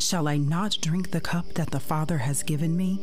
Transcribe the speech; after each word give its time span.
Shall 0.00 0.26
I 0.26 0.38
not 0.38 0.78
drink 0.80 1.10
the 1.10 1.20
cup 1.20 1.52
that 1.54 1.70
the 1.70 1.78
Father 1.78 2.18
has 2.18 2.42
given 2.42 2.76
me? 2.76 2.98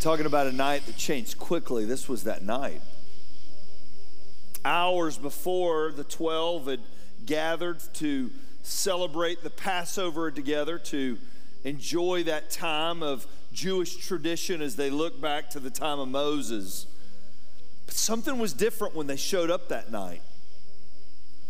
Talking 0.00 0.26
about 0.26 0.48
a 0.48 0.52
night 0.52 0.84
that 0.86 0.96
changed 0.98 1.38
quickly, 1.38 1.84
this 1.84 2.08
was 2.08 2.24
that 2.24 2.42
night 2.42 2.82
hours 4.64 5.18
before 5.18 5.92
the 5.92 6.04
12 6.04 6.66
had 6.66 6.80
gathered 7.26 7.78
to 7.94 8.30
celebrate 8.62 9.42
the 9.42 9.50
Passover 9.50 10.30
together, 10.30 10.78
to 10.78 11.18
enjoy 11.64 12.22
that 12.24 12.50
time 12.50 13.02
of 13.02 13.26
Jewish 13.52 13.96
tradition 13.96 14.60
as 14.60 14.76
they 14.76 14.90
look 14.90 15.20
back 15.20 15.50
to 15.50 15.60
the 15.60 15.70
time 15.70 16.00
of 16.00 16.08
Moses. 16.08 16.86
But 17.86 17.94
something 17.94 18.38
was 18.38 18.52
different 18.52 18.94
when 18.94 19.06
they 19.06 19.16
showed 19.16 19.50
up 19.50 19.68
that 19.68 19.90
night. 19.90 20.22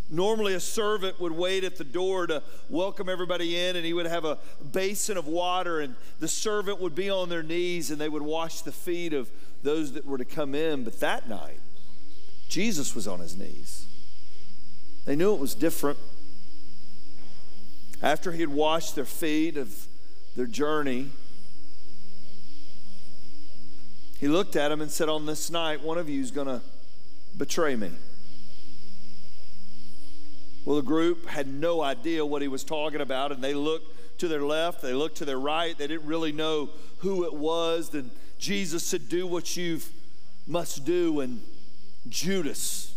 Normally, 0.09 0.53
a 0.53 0.59
servant 0.59 1.19
would 1.19 1.31
wait 1.31 1.63
at 1.63 1.77
the 1.77 1.83
door 1.83 2.27
to 2.27 2.43
welcome 2.69 3.09
everybody 3.09 3.57
in, 3.57 3.75
and 3.75 3.83
he 3.83 3.93
would 3.93 4.05
have 4.05 4.23
a 4.23 4.37
basin 4.71 5.17
of 5.17 5.27
water, 5.27 5.79
and 5.79 5.95
the 6.19 6.27
servant 6.27 6.79
would 6.79 6.93
be 6.93 7.09
on 7.09 7.29
their 7.29 7.41
knees 7.41 7.89
and 7.89 7.99
they 7.99 8.09
would 8.09 8.21
wash 8.21 8.61
the 8.61 8.71
feet 8.71 9.13
of 9.13 9.29
those 9.63 9.93
that 9.93 10.05
were 10.05 10.19
to 10.19 10.25
come 10.25 10.53
in. 10.53 10.83
But 10.83 10.99
that 10.99 11.27
night, 11.27 11.59
Jesus 12.49 12.93
was 12.93 13.07
on 13.07 13.19
his 13.19 13.35
knees. 13.35 13.85
They 15.05 15.15
knew 15.15 15.33
it 15.33 15.39
was 15.39 15.55
different. 15.55 15.97
After 18.01 18.31
he 18.31 18.41
had 18.41 18.49
washed 18.49 18.95
their 18.95 19.05
feet 19.05 19.57
of 19.57 19.87
their 20.35 20.45
journey, 20.45 21.09
he 24.19 24.27
looked 24.27 24.55
at 24.55 24.71
him 24.71 24.81
and 24.81 24.89
said, 24.89 25.09
On 25.09 25.25
this 25.25 25.51
night, 25.51 25.83
one 25.83 25.97
of 25.97 26.09
you 26.09 26.21
is 26.21 26.31
going 26.31 26.47
to 26.47 26.61
betray 27.37 27.75
me. 27.75 27.91
Well, 30.65 30.77
the 30.77 30.81
group 30.81 31.27
had 31.27 31.47
no 31.47 31.81
idea 31.81 32.25
what 32.25 32.41
he 32.41 32.47
was 32.47 32.63
talking 32.63 33.01
about, 33.01 33.31
and 33.31 33.43
they 33.43 33.53
looked 33.53 34.19
to 34.19 34.27
their 34.27 34.41
left, 34.41 34.81
they 34.81 34.93
looked 34.93 35.17
to 35.17 35.25
their 35.25 35.39
right. 35.39 35.77
They 35.77 35.87
didn't 35.87 36.07
really 36.07 36.31
know 36.31 36.69
who 36.99 37.25
it 37.25 37.33
was. 37.33 37.89
Then 37.89 38.11
Jesus 38.39 38.83
said, 38.83 39.09
Do 39.09 39.27
what 39.27 39.55
you 39.57 39.79
must 40.47 40.85
do. 40.85 41.19
And 41.19 41.41
Judas 42.09 42.93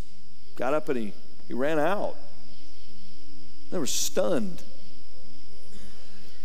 got 0.56 0.74
up 0.74 0.88
and 0.88 0.98
he, 0.98 1.12
he 1.46 1.54
ran 1.54 1.78
out. 1.78 2.14
They 3.70 3.78
were 3.78 3.86
stunned. 3.86 4.62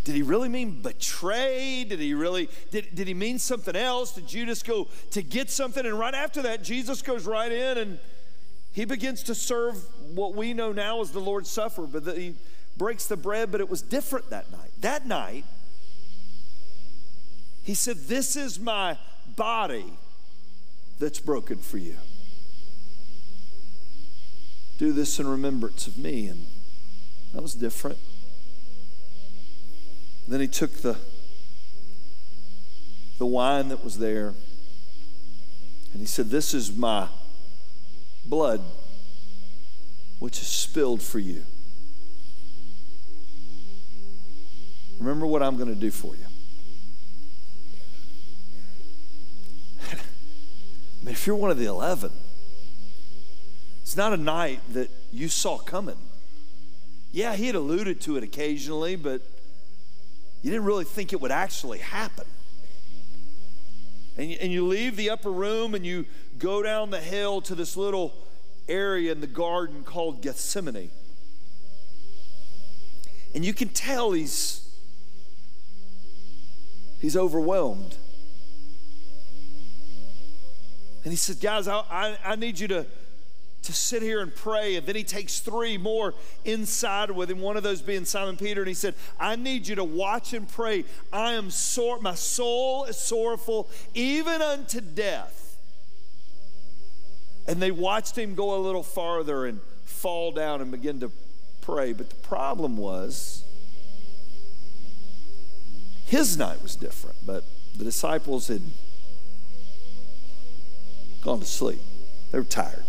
Did 0.04 0.16
he 0.16 0.22
really 0.22 0.50
mean 0.50 0.82
betray? 0.82 1.86
Did 1.86 2.00
he 2.00 2.14
really, 2.14 2.50
did, 2.72 2.94
did 2.94 3.08
he 3.08 3.14
mean 3.14 3.40
something 3.40 3.76
else? 3.76 4.14
Did 4.14 4.28
Judas 4.28 4.62
go 4.62 4.88
to 5.12 5.22
get 5.22 5.50
something? 5.50 5.86
And 5.86 5.98
right 5.98 6.14
after 6.14 6.42
that, 6.42 6.64
Jesus 6.64 7.02
goes 7.02 7.26
right 7.26 7.52
in 7.52 7.78
and 7.78 8.00
he 8.74 8.86
begins 8.86 9.24
to 9.24 9.36
serve 9.36 9.78
what 10.14 10.36
we 10.36 10.54
know 10.54 10.72
now 10.72 11.00
as 11.02 11.12
the 11.12 11.20
Lord's 11.20 11.50
Supper, 11.50 11.88
but 11.88 12.04
the, 12.04 12.14
he 12.14 12.36
breaks 12.76 13.06
the 13.06 13.16
bread, 13.16 13.52
but 13.52 13.62
it 13.62 13.70
was 13.70 13.82
different 13.82 14.30
that 14.30 14.52
night. 14.52 14.72
That 14.82 15.06
night, 15.06 15.46
he 17.64 17.74
said, 17.74 17.98
This 18.08 18.36
is 18.36 18.60
my 18.60 18.98
body 19.38 19.94
that's 21.00 21.20
broken 21.20 21.60
for 21.60 21.78
you 21.78 21.96
do 24.84 24.92
this 24.92 25.20
in 25.20 25.28
remembrance 25.28 25.88
of 25.88 25.98
me. 25.98 26.28
And 26.28 26.46
that 27.34 27.42
was 27.42 27.54
different. 27.54 27.98
Then 30.28 30.40
he 30.40 30.48
took 30.48 30.72
the, 30.82 30.98
the 33.18 33.26
wine 33.26 33.70
that 33.70 33.84
was 33.84 33.98
there 33.98 34.34
and 35.94 36.02
he 36.02 36.06
said, 36.06 36.30
This 36.30 36.54
is 36.54 36.76
my 36.76 37.08
blood, 38.26 38.62
which 40.20 40.42
is 40.42 40.48
spilled 40.48 41.02
for 41.02 41.20
you. 41.20 41.44
Remember 45.00 45.26
what 45.26 45.44
I'm 45.44 45.58
going 45.58 45.70
to 45.70 45.76
do 45.76 45.92
for 45.92 46.16
you. 46.16 46.26
I 49.92 51.06
mean, 51.06 51.14
if 51.14 51.28
you're 51.28 51.36
one 51.36 51.52
of 51.52 51.58
the 51.58 51.66
11, 51.66 52.12
it's 53.82 53.98
not 53.98 54.14
a 54.14 54.18
night 54.18 54.62
that 54.72 54.90
you 55.12 55.28
saw 55.28 55.58
coming. 55.58 55.98
Yeah, 57.12 57.36
he 57.36 57.48
had 57.48 57.56
alluded 57.56 58.02
to 58.02 58.16
it 58.18 58.24
occasionally, 58.24 58.96
but 58.96 59.22
you 60.44 60.52
didn't 60.52 60.66
really 60.66 60.84
think 60.84 61.14
it 61.14 61.22
would 61.22 61.32
actually 61.32 61.80
happen. 61.80 62.26
And 64.18 64.30
you, 64.30 64.38
and 64.40 64.52
you 64.52 64.68
leave 64.68 64.96
the 64.98 65.10
upper 65.10 65.32
room 65.32 65.74
and 65.74 65.86
you 65.86 66.06
go 66.38 66.62
down 66.62 66.92
the 66.92 67.00
hill 67.00 67.42
to 67.42 67.56
this 67.56 67.76
little 67.76 68.14
area 68.68 69.12
in 69.12 69.22
the 69.22 69.28
garden 69.28 69.84
called 69.84 70.22
Gethsemane. 70.22 70.92
And 73.34 73.44
you 73.44 73.54
can 73.54 73.70
tell 73.70 74.12
he's 74.12 74.70
he's 77.00 77.18
overwhelmed. 77.18 77.96
And 81.04 81.12
he 81.12 81.18
said, 81.18 81.40
Guys, 81.42 81.68
I, 81.68 81.84
I, 81.90 82.18
I 82.24 82.36
need 82.36 82.60
you 82.60 82.68
to 82.68 82.86
to 83.64 83.74
sit 83.74 84.02
here 84.02 84.22
and 84.22 84.34
pray. 84.34 84.76
And 84.76 84.86
then 84.86 84.96
he 84.96 85.04
takes 85.04 85.40
three 85.40 85.78
more 85.78 86.14
inside 86.46 87.12
with 87.12 87.32
him, 87.32 87.40
one 87.40 87.58
of 87.58 87.64
those 87.64 87.82
being 87.82 88.06
Simon 88.06 88.38
Peter. 88.38 88.62
And 88.62 88.68
he 88.68 88.74
said, 88.74 88.96
I 89.20 89.36
need 89.36 89.68
you 89.68 89.76
to 89.76 89.84
watch 89.84 90.34
and 90.34 90.48
pray. 90.48 90.86
I 91.12 91.34
am 91.34 91.50
sore, 91.50 92.00
my 92.00 92.16
soul 92.16 92.86
is 92.86 92.98
sorrowful, 92.98 93.70
even 93.94 94.42
unto 94.42 94.82
death. 94.82 95.58
And 97.48 97.62
they 97.62 97.72
watched 97.72 98.18
him 98.18 98.36
go 98.36 98.56
a 98.56 98.60
little 98.62 98.84
farther 98.84 99.46
and 99.46 99.60
fall 99.86 100.32
down 100.32 100.62
and 100.62 100.72
begin 100.72 101.00
to 101.02 101.12
pray. 101.62 101.94
But 101.94 102.10
the 102.10 102.16
problem 102.16 102.78
was, 102.78 103.44
his 106.06 106.38
night 106.38 106.62
was 106.62 106.76
different, 106.76 107.18
but 107.26 107.44
the 107.78 107.84
disciples 107.84 108.48
had 108.48 108.62
gone 111.22 111.40
to 111.40 111.46
sleep. 111.46 111.82
They 112.32 112.38
were 112.38 112.46
tired. 112.46 112.84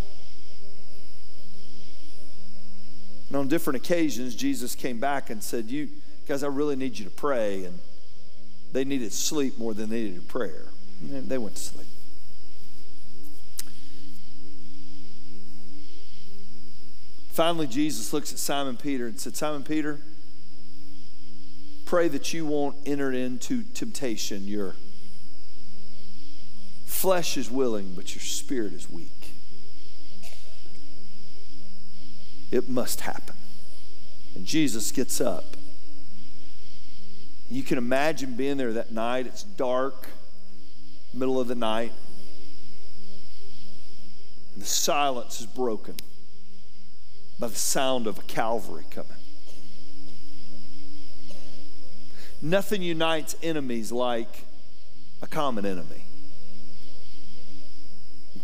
And 3.35 3.41
on 3.41 3.47
different 3.49 3.75
occasions, 3.75 4.33
Jesus 4.33 4.75
came 4.75 4.97
back 4.97 5.29
and 5.29 5.43
said, 5.43 5.65
You 5.65 5.89
guys, 6.25 6.41
I 6.41 6.47
really 6.47 6.77
need 6.77 6.97
you 6.97 7.03
to 7.03 7.11
pray. 7.11 7.65
And 7.65 7.79
they 8.71 8.85
needed 8.85 9.11
sleep 9.11 9.57
more 9.57 9.73
than 9.73 9.89
they 9.89 10.03
needed 10.03 10.29
prayer. 10.29 10.67
And 11.01 11.27
they 11.27 11.37
went 11.37 11.57
to 11.57 11.61
sleep. 11.61 11.87
Finally, 17.33 17.67
Jesus 17.67 18.13
looks 18.13 18.31
at 18.31 18.39
Simon 18.39 18.77
Peter 18.77 19.05
and 19.05 19.19
said, 19.19 19.35
Simon 19.35 19.63
Peter, 19.63 19.99
pray 21.83 22.07
that 22.07 22.31
you 22.31 22.45
won't 22.45 22.77
enter 22.85 23.11
into 23.11 23.63
temptation. 23.73 24.47
Your 24.47 24.75
flesh 26.85 27.35
is 27.35 27.51
willing, 27.51 27.95
but 27.95 28.15
your 28.15 28.21
spirit 28.21 28.71
is 28.71 28.89
weak. 28.89 29.14
It 32.51 32.69
must 32.69 33.01
happen. 33.01 33.35
And 34.35 34.45
Jesus 34.45 34.91
gets 34.91 35.19
up. 35.19 35.55
You 37.49 37.63
can 37.63 37.77
imagine 37.77 38.35
being 38.35 38.57
there 38.57 38.73
that 38.73 38.91
night. 38.91 39.27
It's 39.27 39.43
dark, 39.43 40.07
middle 41.13 41.39
of 41.39 41.47
the 41.47 41.55
night. 41.55 41.91
And 44.53 44.63
the 44.63 44.67
silence 44.67 45.39
is 45.41 45.45
broken 45.45 45.95
by 47.39 47.47
the 47.47 47.55
sound 47.55 48.07
of 48.07 48.17
a 48.17 48.23
Calvary 48.23 48.85
coming. 48.89 49.11
Nothing 52.41 52.81
unites 52.81 53.35
enemies 53.41 53.91
like 53.91 54.45
a 55.21 55.27
common 55.27 55.65
enemy. 55.65 56.04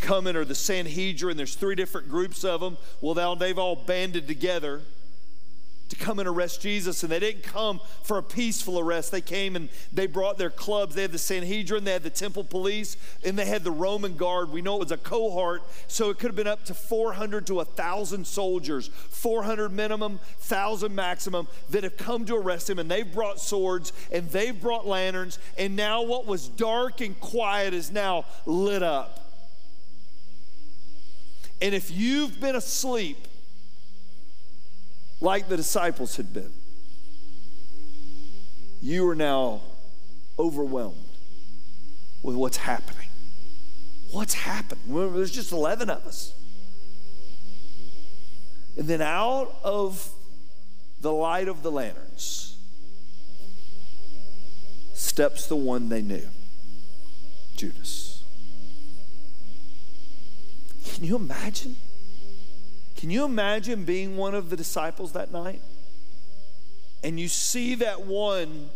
Coming 0.01 0.35
are 0.35 0.43
the 0.43 0.55
Sanhedrin, 0.55 1.37
there's 1.37 1.55
three 1.55 1.75
different 1.75 2.09
groups 2.09 2.43
of 2.43 2.59
them. 2.59 2.77
Well, 2.99 3.35
they've 3.35 3.57
all 3.57 3.75
banded 3.75 4.27
together 4.27 4.81
to 5.89 5.95
come 5.97 6.19
and 6.19 6.27
arrest 6.27 6.61
Jesus, 6.61 7.03
and 7.03 7.11
they 7.11 7.19
didn't 7.19 7.43
come 7.43 7.79
for 8.03 8.17
a 8.17 8.23
peaceful 8.23 8.79
arrest. 8.79 9.11
They 9.11 9.21
came 9.21 9.55
and 9.55 9.69
they 9.93 10.07
brought 10.07 10.37
their 10.37 10.49
clubs. 10.49 10.95
They 10.95 11.01
had 11.03 11.11
the 11.11 11.19
Sanhedrin, 11.19 11.83
they 11.83 11.91
had 11.91 12.03
the 12.03 12.09
temple 12.09 12.45
police, 12.45 12.97
and 13.25 13.37
they 13.37 13.45
had 13.45 13.63
the 13.63 13.71
Roman 13.71 14.15
guard. 14.15 14.51
We 14.51 14.61
know 14.61 14.77
it 14.77 14.79
was 14.79 14.91
a 14.91 14.97
cohort, 14.97 15.63
so 15.87 16.09
it 16.09 16.17
could 16.17 16.29
have 16.29 16.35
been 16.35 16.47
up 16.47 16.63
to 16.65 16.73
400 16.73 17.45
to 17.47 17.55
1,000 17.55 18.25
soldiers, 18.25 18.87
400 18.87 19.69
minimum, 19.69 20.13
1,000 20.13 20.95
maximum, 20.95 21.47
that 21.69 21.83
have 21.83 21.97
come 21.97 22.25
to 22.25 22.35
arrest 22.35 22.69
him. 22.69 22.79
And 22.79 22.89
they've 22.89 23.13
brought 23.13 23.39
swords 23.39 23.93
and 24.11 24.29
they've 24.29 24.59
brought 24.59 24.87
lanterns, 24.87 25.39
and 25.57 25.75
now 25.75 26.01
what 26.01 26.25
was 26.25 26.47
dark 26.47 27.01
and 27.01 27.19
quiet 27.19 27.73
is 27.73 27.91
now 27.91 28.25
lit 28.45 28.81
up. 28.81 29.20
And 31.61 31.75
if 31.75 31.91
you've 31.91 32.39
been 32.39 32.55
asleep, 32.55 33.27
like 35.21 35.47
the 35.47 35.55
disciples 35.55 36.17
had 36.17 36.33
been. 36.33 36.51
You 38.81 39.07
are 39.09 39.15
now 39.15 39.61
overwhelmed 40.39 40.97
with 42.23 42.35
what's 42.35 42.57
happening. 42.57 43.07
What's 44.11 44.33
happened? 44.33 44.81
There's 44.87 45.31
just 45.31 45.51
11 45.51 45.89
of 45.89 46.05
us. 46.05 46.33
And 48.77 48.87
then 48.87 49.01
out 49.01 49.55
of 49.63 50.09
the 50.99 51.13
light 51.13 51.47
of 51.47 51.61
the 51.61 51.71
lanterns 51.71 52.57
steps 54.93 55.47
the 55.47 55.55
one 55.55 55.89
they 55.89 56.01
knew 56.01 56.27
Judas. 57.55 58.10
Can 60.85 61.03
you 61.03 61.15
imagine? 61.15 61.75
Can 62.95 63.09
you 63.09 63.25
imagine 63.25 63.83
being 63.83 64.17
one 64.17 64.35
of 64.35 64.49
the 64.49 64.55
disciples 64.55 65.13
that 65.13 65.31
night? 65.31 65.61
And 67.03 67.19
you 67.19 67.27
see 67.27 67.75
that 67.75 68.01
one 68.01 68.69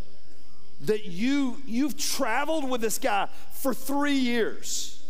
that 0.82 1.06
you 1.06 1.58
you've 1.66 1.98
traveled 1.98 2.70
with 2.70 2.82
this 2.82 2.98
guy 2.98 3.28
for 3.54 3.74
3 3.74 4.14
years. 4.14 5.04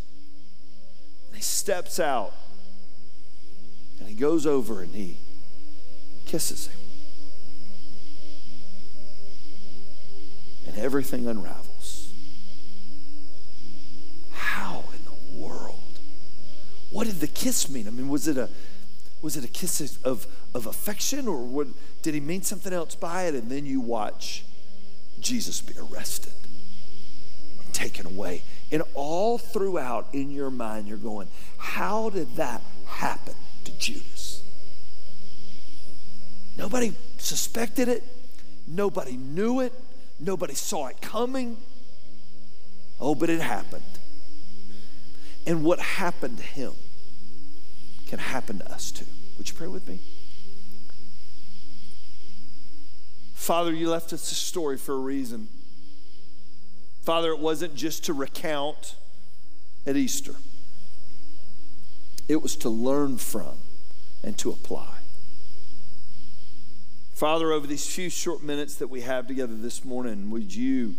And 1.27 1.38
he 1.38 1.42
steps 1.42 2.00
out 2.00 2.33
and 4.00 4.07
he 4.09 4.15
goes 4.15 4.45
over 4.45 4.81
and 4.81 4.94
he 4.94 5.18
kisses 6.25 6.68
him. 6.68 6.80
And 10.68 10.77
everything 10.77 11.27
unravels. 11.27 11.64
What 16.95 17.07
did 17.07 17.19
the 17.19 17.27
kiss 17.27 17.69
mean? 17.69 17.89
I 17.89 17.92
mean, 17.92 18.07
was 18.07 18.25
it 18.25 18.38
a 18.38 18.47
was 19.21 19.36
it 19.36 19.44
a 19.44 19.50
kiss 19.50 19.97
of, 20.06 20.25
of 20.53 20.65
affection 20.65 21.27
or 21.27 21.44
what, 21.44 21.68
did 22.01 22.13
he 22.13 22.21
mean 22.21 22.42
something 22.42 22.71
else 22.71 22.95
by 22.95 23.24
it? 23.24 23.36
And 23.36 23.51
then 23.51 23.65
you 23.65 23.81
watch 23.81 24.45
Jesus 25.19 25.59
be 25.59 25.74
arrested 25.77 26.31
and 27.65 27.74
taken 27.74 28.06
away. 28.06 28.44
And 28.71 28.81
all 28.94 29.38
throughout 29.38 30.07
in 30.13 30.31
your 30.31 30.50
mind, 30.50 30.88
you're 30.88 30.97
going, 30.97 31.27
how 31.57 32.12
did 32.12 32.33
that 32.38 32.62
happen 32.86 33.33
to 33.65 33.77
Judas? 33.77 34.41
Nobody 36.57 36.94
suspected 37.18 37.89
it, 37.89 38.03
nobody 38.68 39.18
knew 39.18 39.59
it, 39.59 39.74
nobody 40.18 40.53
saw 40.53 40.88
it 40.88 41.01
coming. 41.01 41.57
Oh, 43.01 43.15
but 43.15 43.30
it 43.30 43.41
happened. 43.41 43.83
And 45.45 45.62
what 45.65 45.80
happened 45.80 46.38
to 46.38 46.44
him 46.44 46.71
can 48.05 48.19
happen 48.19 48.59
to 48.59 48.71
us 48.71 48.91
too. 48.91 49.05
Would 49.37 49.49
you 49.49 49.55
pray 49.55 49.67
with 49.67 49.87
me? 49.87 49.99
Father, 53.33 53.71
you 53.71 53.89
left 53.89 54.11
us 54.13 54.31
a 54.31 54.35
story 54.35 54.77
for 54.77 54.95
a 54.95 54.99
reason. 54.99 55.47
Father, 57.03 57.31
it 57.31 57.39
wasn't 57.39 57.75
just 57.75 58.03
to 58.05 58.13
recount 58.13 58.95
at 59.85 59.95
Easter, 59.95 60.35
it 62.27 62.41
was 62.41 62.55
to 62.57 62.69
learn 62.69 63.17
from 63.17 63.57
and 64.23 64.35
to 64.39 64.49
apply. 64.49 64.95
Father, 67.13 67.53
over 67.53 67.67
these 67.67 67.87
few 67.87 68.09
short 68.09 68.43
minutes 68.43 68.75
that 68.75 68.87
we 68.87 69.01
have 69.01 69.27
together 69.27 69.53
this 69.53 69.85
morning, 69.85 70.31
would 70.31 70.53
you 70.53 70.95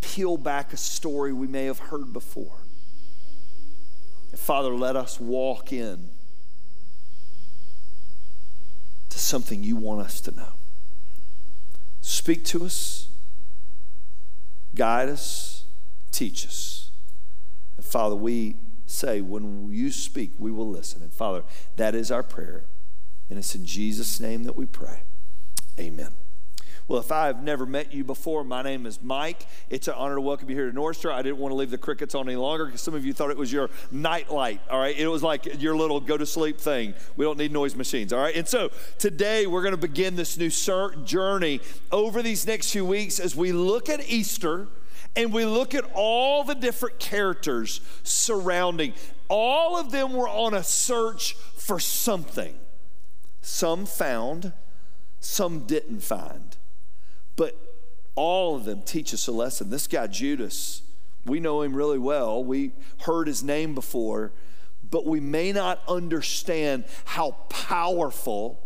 peel 0.00 0.36
back 0.36 0.72
a 0.72 0.76
story 0.76 1.32
we 1.32 1.46
may 1.46 1.64
have 1.64 1.78
heard 1.78 2.12
before? 2.12 2.58
Father, 4.36 4.70
let 4.70 4.96
us 4.96 5.20
walk 5.20 5.72
in 5.72 6.10
to 9.08 9.18
something 9.18 9.62
you 9.62 9.76
want 9.76 10.00
us 10.00 10.20
to 10.22 10.30
know. 10.30 10.52
Speak 12.00 12.44
to 12.46 12.64
us, 12.64 13.08
guide 14.74 15.08
us, 15.08 15.64
teach 16.12 16.46
us. 16.46 16.90
And 17.76 17.84
Father, 17.84 18.14
we 18.14 18.56
say 18.86 19.20
when 19.20 19.70
you 19.70 19.90
speak, 19.90 20.32
we 20.38 20.50
will 20.50 20.68
listen. 20.68 21.02
And 21.02 21.12
Father, 21.12 21.44
that 21.76 21.94
is 21.94 22.10
our 22.10 22.22
prayer. 22.22 22.64
And 23.30 23.38
it's 23.38 23.54
in 23.54 23.66
Jesus' 23.66 24.20
name 24.20 24.44
that 24.44 24.56
we 24.56 24.66
pray. 24.66 25.02
Amen. 25.78 26.12
Well, 26.88 27.00
if 27.00 27.12
I 27.12 27.26
have 27.26 27.42
never 27.42 27.66
met 27.66 27.92
you 27.92 28.02
before, 28.02 28.42
my 28.44 28.62
name 28.62 28.86
is 28.86 29.02
Mike. 29.02 29.46
It's 29.68 29.88
an 29.88 29.94
honor 29.94 30.14
to 30.14 30.22
welcome 30.22 30.48
you 30.48 30.56
here 30.56 30.70
to 30.70 30.74
North 30.74 31.04
I 31.04 31.20
didn't 31.20 31.36
want 31.36 31.52
to 31.52 31.54
leave 31.54 31.70
the 31.70 31.76
crickets 31.76 32.14
on 32.14 32.26
any 32.26 32.36
longer 32.36 32.64
because 32.64 32.80
some 32.80 32.94
of 32.94 33.04
you 33.04 33.12
thought 33.12 33.30
it 33.30 33.36
was 33.36 33.52
your 33.52 33.68
night 33.90 34.30
light, 34.32 34.62
all 34.70 34.80
right? 34.80 34.98
It 34.98 35.06
was 35.06 35.22
like 35.22 35.60
your 35.60 35.76
little 35.76 36.00
go 36.00 36.16
to 36.16 36.24
sleep 36.24 36.58
thing. 36.58 36.94
We 37.14 37.26
don't 37.26 37.36
need 37.36 37.52
noise 37.52 37.76
machines, 37.76 38.10
all 38.10 38.20
right? 38.20 38.34
And 38.34 38.48
so 38.48 38.70
today 38.96 39.46
we're 39.46 39.60
going 39.60 39.74
to 39.74 39.80
begin 39.80 40.16
this 40.16 40.38
new 40.38 40.48
journey 41.04 41.60
over 41.92 42.22
these 42.22 42.46
next 42.46 42.72
few 42.72 42.86
weeks 42.86 43.20
as 43.20 43.36
we 43.36 43.52
look 43.52 43.90
at 43.90 44.08
Easter 44.08 44.66
and 45.14 45.30
we 45.30 45.44
look 45.44 45.74
at 45.74 45.84
all 45.92 46.42
the 46.42 46.54
different 46.54 46.98
characters 46.98 47.82
surrounding. 48.02 48.94
All 49.28 49.76
of 49.76 49.90
them 49.90 50.14
were 50.14 50.28
on 50.28 50.54
a 50.54 50.62
search 50.62 51.34
for 51.34 51.78
something. 51.78 52.54
Some 53.42 53.84
found, 53.84 54.54
some 55.20 55.66
didn't 55.66 56.00
find. 56.00 56.57
But 57.38 57.56
all 58.16 58.56
of 58.56 58.64
them 58.64 58.82
teach 58.82 59.14
us 59.14 59.28
a 59.28 59.32
lesson. 59.32 59.70
This 59.70 59.86
guy, 59.86 60.08
Judas, 60.08 60.82
we 61.24 61.38
know 61.38 61.62
him 61.62 61.72
really 61.72 61.98
well. 61.98 62.42
We 62.42 62.72
heard 63.02 63.28
his 63.28 63.44
name 63.44 63.76
before, 63.76 64.32
but 64.90 65.06
we 65.06 65.20
may 65.20 65.52
not 65.52 65.80
understand 65.88 66.84
how 67.04 67.36
powerful 67.48 68.60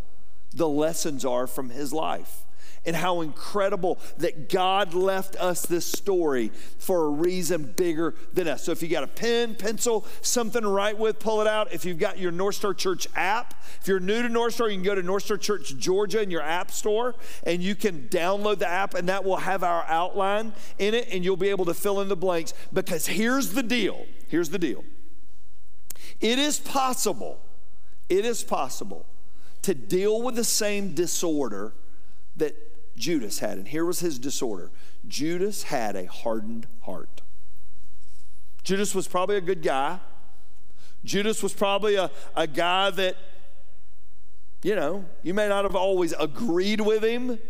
the 0.55 0.69
lessons 0.69 1.25
are 1.25 1.47
from 1.47 1.69
his 1.69 1.93
life 1.93 2.42
and 2.85 2.97
how 2.97 3.21
incredible 3.21 3.99
that 4.19 4.49
God 4.49 4.95
left 4.95 5.37
us 5.37 5.63
this 5.63 5.87
story 5.87 6.51
for 6.79 7.07
a 7.07 7.09
reason 7.09 7.73
bigger 7.77 8.15
than 8.33 8.49
us. 8.49 8.65
So 8.65 8.73
if 8.73 8.83
you 8.83 8.89
got 8.89 9.05
a 9.05 9.09
pen, 9.09 9.55
pencil, 9.55 10.05
something 10.21 10.63
to 10.63 10.69
write 10.69 10.99
with, 10.99 11.19
pull 11.19 11.41
it 11.41 11.47
out. 11.47 11.73
If 11.73 11.85
you've 11.85 11.99
got 11.99 12.19
your 12.19 12.33
North 12.33 12.57
Star 12.57 12.75
Church 12.75 13.07
app, 13.15 13.55
if 13.81 13.87
you're 13.87 14.01
new 14.01 14.23
to 14.23 14.29
North 14.29 14.55
Star, 14.55 14.69
you 14.69 14.77
can 14.77 14.85
go 14.85 14.95
to 14.95 15.03
North 15.03 15.25
Star 15.25 15.37
Church 15.37 15.77
Georgia 15.77 16.21
in 16.21 16.31
your 16.31 16.43
app 16.43 16.71
store 16.71 17.15
and 17.45 17.63
you 17.63 17.75
can 17.75 18.09
download 18.09 18.59
the 18.59 18.69
app 18.69 18.95
and 18.95 19.09
that 19.09 19.25
will 19.25 19.37
have 19.37 19.63
our 19.63 19.85
outline 19.85 20.53
in 20.79 20.95
it 20.95 21.09
and 21.13 21.25
you'll 21.25 21.37
be 21.37 21.49
able 21.49 21.65
to 21.67 21.75
fill 21.75 22.01
in 22.01 22.09
the 22.09 22.17
blanks 22.17 22.53
because 22.73 23.07
here's 23.07 23.53
the 23.53 23.63
deal. 23.63 24.07
Here's 24.29 24.51
the 24.51 24.59
deal. 24.59 24.85
It 26.21 26.39
is 26.39 26.59
possible, 26.59 27.41
it 28.09 28.25
is 28.25 28.43
possible 28.43 29.07
to 29.63 29.75
deal 29.75 30.21
with 30.23 30.35
the 30.35 30.45
same 30.45 30.95
disorder 30.95 31.73
that 32.37 32.72
Judas 32.97 33.39
had. 33.41 33.59
And 33.59 33.69
here 33.69 33.85
was 33.85 34.01
his 34.01 34.19
disorder 34.19 34.71
Judas 35.07 35.65
had 35.65 35.97
a 35.97 36.07
hardened 36.07 36.67
heart. 36.83 37.23
Judas 38.63 38.95
was 38.95 39.09
probably 39.09 39.37
a 39.37 39.41
good 39.41 39.63
guy. 39.63 39.99
Judas 41.05 41.43
was 41.43 41.53
probably 41.53 41.97
a, 41.97 42.11
a 42.37 42.47
guy 42.47 42.91
that, 42.91 43.17
you 44.63 44.77
know, 44.77 45.05
you 45.23 45.35
may 45.35 45.49
not 45.49 45.65
have 45.65 45.75
always 45.75 46.13
agreed 46.19 46.81
with 46.81 47.03
him, 47.03 47.41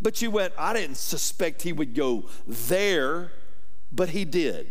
But 0.00 0.22
you 0.22 0.30
went, 0.30 0.54
I 0.56 0.72
didn't 0.72 0.96
suspect 0.96 1.62
he 1.62 1.72
would 1.72 1.94
go 1.94 2.24
there, 2.46 3.32
but 3.92 4.10
he 4.10 4.24
did. 4.24 4.66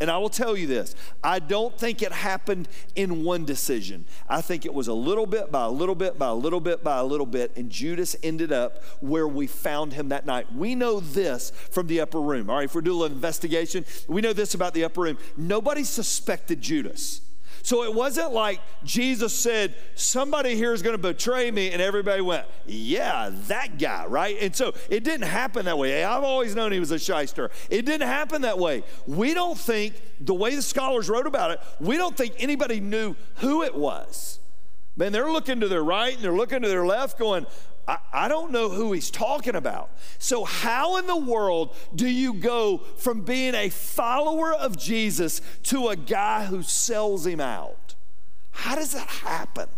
And 0.00 0.10
I 0.10 0.16
will 0.16 0.30
tell 0.30 0.56
you 0.56 0.66
this 0.66 0.94
I 1.22 1.38
don't 1.38 1.78
think 1.78 2.02
it 2.02 2.12
happened 2.12 2.68
in 2.96 3.22
one 3.22 3.44
decision. 3.44 4.06
I 4.28 4.40
think 4.40 4.64
it 4.64 4.72
was 4.72 4.88
a 4.88 4.94
little 4.94 5.26
bit 5.26 5.52
by 5.52 5.64
a 5.64 5.70
little 5.70 5.94
bit 5.94 6.18
by 6.18 6.28
a 6.28 6.34
little 6.34 6.60
bit 6.60 6.82
by 6.82 6.98
a 6.98 7.04
little 7.04 7.26
bit, 7.26 7.52
and 7.56 7.70
Judas 7.70 8.16
ended 8.22 8.50
up 8.52 8.82
where 9.00 9.28
we 9.28 9.46
found 9.46 9.92
him 9.92 10.08
that 10.08 10.24
night. 10.24 10.52
We 10.54 10.74
know 10.74 11.00
this 11.00 11.50
from 11.70 11.86
the 11.86 12.00
upper 12.00 12.20
room. 12.20 12.48
All 12.48 12.56
right, 12.56 12.64
if 12.64 12.74
we're 12.74 12.80
doing 12.80 13.06
an 13.06 13.12
investigation, 13.12 13.84
we 14.08 14.20
know 14.20 14.32
this 14.32 14.54
about 14.54 14.72
the 14.74 14.84
upper 14.84 15.02
room. 15.02 15.18
Nobody 15.36 15.84
suspected 15.84 16.60
Judas. 16.60 17.20
So 17.62 17.84
it 17.84 17.94
wasn't 17.94 18.32
like 18.32 18.60
Jesus 18.84 19.32
said, 19.34 19.74
Somebody 19.94 20.56
here 20.56 20.72
is 20.72 20.82
going 20.82 20.94
to 20.94 21.02
betray 21.02 21.50
me, 21.50 21.70
and 21.70 21.80
everybody 21.80 22.22
went, 22.22 22.46
Yeah, 22.66 23.30
that 23.48 23.78
guy, 23.78 24.06
right? 24.06 24.36
And 24.40 24.54
so 24.54 24.72
it 24.88 25.04
didn't 25.04 25.28
happen 25.28 25.66
that 25.66 25.78
way. 25.78 26.02
I've 26.02 26.24
always 26.24 26.54
known 26.54 26.72
he 26.72 26.80
was 26.80 26.90
a 26.90 26.98
shyster. 26.98 27.50
It 27.68 27.86
didn't 27.86 28.08
happen 28.08 28.42
that 28.42 28.58
way. 28.58 28.82
We 29.06 29.34
don't 29.34 29.58
think, 29.58 29.94
the 30.20 30.34
way 30.34 30.54
the 30.56 30.62
scholars 30.62 31.08
wrote 31.08 31.26
about 31.26 31.52
it, 31.52 31.60
we 31.78 31.96
don't 31.96 32.16
think 32.16 32.34
anybody 32.38 32.80
knew 32.80 33.14
who 33.36 33.62
it 33.62 33.74
was. 33.74 34.39
Man, 35.00 35.12
they're 35.12 35.32
looking 35.32 35.60
to 35.60 35.68
their 35.68 35.82
right 35.82 36.12
and 36.12 36.22
they're 36.22 36.36
looking 36.36 36.60
to 36.60 36.68
their 36.68 36.84
left, 36.84 37.18
going, 37.18 37.46
I, 37.88 37.96
I 38.12 38.28
don't 38.28 38.52
know 38.52 38.68
who 38.68 38.92
he's 38.92 39.10
talking 39.10 39.54
about. 39.54 39.88
So, 40.18 40.44
how 40.44 40.98
in 40.98 41.06
the 41.06 41.16
world 41.16 41.74
do 41.94 42.06
you 42.06 42.34
go 42.34 42.82
from 42.98 43.22
being 43.22 43.54
a 43.54 43.70
follower 43.70 44.52
of 44.52 44.76
Jesus 44.76 45.40
to 45.62 45.88
a 45.88 45.96
guy 45.96 46.44
who 46.44 46.62
sells 46.62 47.26
him 47.26 47.40
out? 47.40 47.94
How 48.50 48.74
does 48.74 48.92
that 48.92 49.06
happen? 49.06 49.70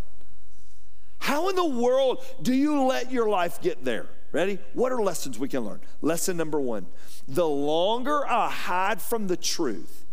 How 1.21 1.49
in 1.50 1.55
the 1.55 1.69
world 1.69 2.25
do 2.43 2.52
you 2.52 2.83
let 2.83 3.12
your 3.12 3.29
life 3.29 3.62
get 3.62 3.85
there? 3.85 4.07
Ready? 4.33 4.59
What 4.73 4.91
are 4.91 5.00
lessons 5.00 5.38
we 5.38 5.47
can 5.47 5.61
learn? 5.61 5.83
Lesson 6.00 6.37
number 6.37 6.61
one 6.61 6.87
the 7.29 7.47
longer 7.47 8.26
I 8.26 8.50
hide 8.50 9.00
from 9.00 9.29
the 9.29 9.37
truth, 9.37 10.05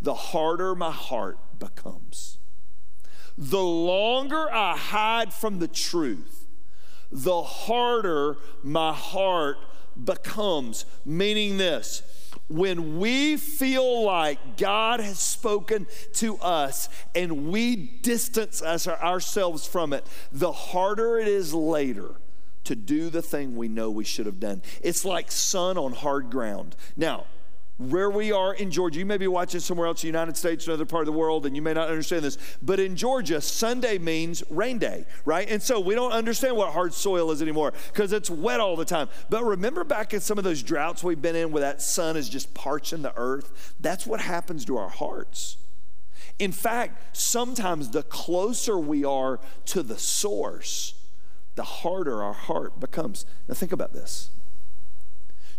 the 0.00 0.14
harder 0.14 0.74
my 0.74 0.90
heart 0.90 1.36
becomes. 1.58 2.37
The 3.38 3.62
longer 3.62 4.52
I 4.52 4.76
hide 4.76 5.32
from 5.32 5.60
the 5.60 5.68
truth, 5.68 6.48
the 7.12 7.40
harder 7.40 8.36
my 8.64 8.92
heart 8.92 9.58
becomes. 10.02 10.84
Meaning 11.04 11.56
this 11.56 12.02
when 12.48 12.98
we 12.98 13.36
feel 13.36 14.02
like 14.04 14.56
God 14.56 14.98
has 14.98 15.20
spoken 15.20 15.86
to 16.14 16.36
us 16.38 16.88
and 17.14 17.48
we 17.48 17.76
distance 17.76 18.60
us 18.60 18.88
ourselves 18.88 19.66
from 19.66 19.92
it, 19.92 20.04
the 20.32 20.50
harder 20.50 21.18
it 21.18 21.28
is 21.28 21.54
later 21.54 22.16
to 22.64 22.74
do 22.74 23.08
the 23.08 23.22
thing 23.22 23.56
we 23.56 23.68
know 23.68 23.88
we 23.90 24.04
should 24.04 24.26
have 24.26 24.40
done. 24.40 24.62
It's 24.82 25.04
like 25.04 25.30
sun 25.30 25.78
on 25.78 25.92
hard 25.92 26.30
ground. 26.30 26.74
Now, 26.96 27.26
where 27.78 28.10
we 28.10 28.32
are 28.32 28.54
in 28.54 28.72
Georgia, 28.72 28.98
you 28.98 29.06
may 29.06 29.16
be 29.16 29.28
watching 29.28 29.60
somewhere 29.60 29.86
else, 29.86 30.02
in 30.02 30.08
the 30.08 30.18
United 30.18 30.36
States, 30.36 30.66
another 30.66 30.84
part 30.84 31.02
of 31.02 31.06
the 31.06 31.18
world, 31.18 31.46
and 31.46 31.54
you 31.54 31.62
may 31.62 31.72
not 31.72 31.88
understand 31.88 32.24
this, 32.24 32.36
but 32.60 32.80
in 32.80 32.96
Georgia, 32.96 33.40
Sunday 33.40 33.98
means 33.98 34.42
rain 34.50 34.78
day, 34.78 35.06
right? 35.24 35.48
And 35.48 35.62
so 35.62 35.78
we 35.78 35.94
don't 35.94 36.12
understand 36.12 36.56
what 36.56 36.72
hard 36.72 36.92
soil 36.92 37.30
is 37.30 37.40
anymore 37.40 37.72
because 37.92 38.12
it's 38.12 38.28
wet 38.28 38.58
all 38.58 38.74
the 38.74 38.84
time. 38.84 39.08
But 39.30 39.44
remember 39.44 39.84
back 39.84 40.12
in 40.12 40.20
some 40.20 40.38
of 40.38 40.44
those 40.44 40.62
droughts 40.62 41.04
we've 41.04 41.22
been 41.22 41.36
in 41.36 41.52
where 41.52 41.60
that 41.60 41.80
sun 41.80 42.16
is 42.16 42.28
just 42.28 42.52
parching 42.52 43.02
the 43.02 43.16
earth? 43.16 43.74
That's 43.78 44.06
what 44.06 44.20
happens 44.20 44.64
to 44.64 44.76
our 44.76 44.88
hearts. 44.88 45.56
In 46.40 46.50
fact, 46.50 47.16
sometimes 47.16 47.90
the 47.90 48.02
closer 48.02 48.76
we 48.76 49.04
are 49.04 49.38
to 49.66 49.84
the 49.84 49.98
source, 49.98 50.94
the 51.54 51.62
harder 51.62 52.22
our 52.24 52.32
heart 52.32 52.80
becomes. 52.80 53.24
Now, 53.48 53.54
think 53.54 53.72
about 53.72 53.92
this. 53.92 54.30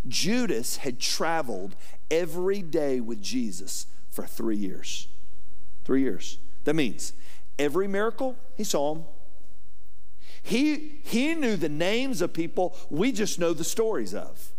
Judas 0.08 0.78
had 0.78 0.98
traveled 0.98 1.76
every 2.10 2.62
day 2.62 3.00
with 3.00 3.22
Jesus 3.22 3.86
for 4.10 4.26
three 4.26 4.56
years. 4.56 5.08
Three 5.84 6.02
years. 6.02 6.38
That 6.64 6.74
means 6.74 7.12
every 7.58 7.88
miracle, 7.88 8.36
he 8.56 8.64
saw 8.64 8.94
them. 8.94 9.04
He, 10.42 11.00
he 11.04 11.34
knew 11.34 11.56
the 11.56 11.68
names 11.68 12.22
of 12.22 12.32
people 12.32 12.76
we 12.88 13.12
just 13.12 13.38
know 13.38 13.52
the 13.52 13.64
stories 13.64 14.14
of. 14.14 14.52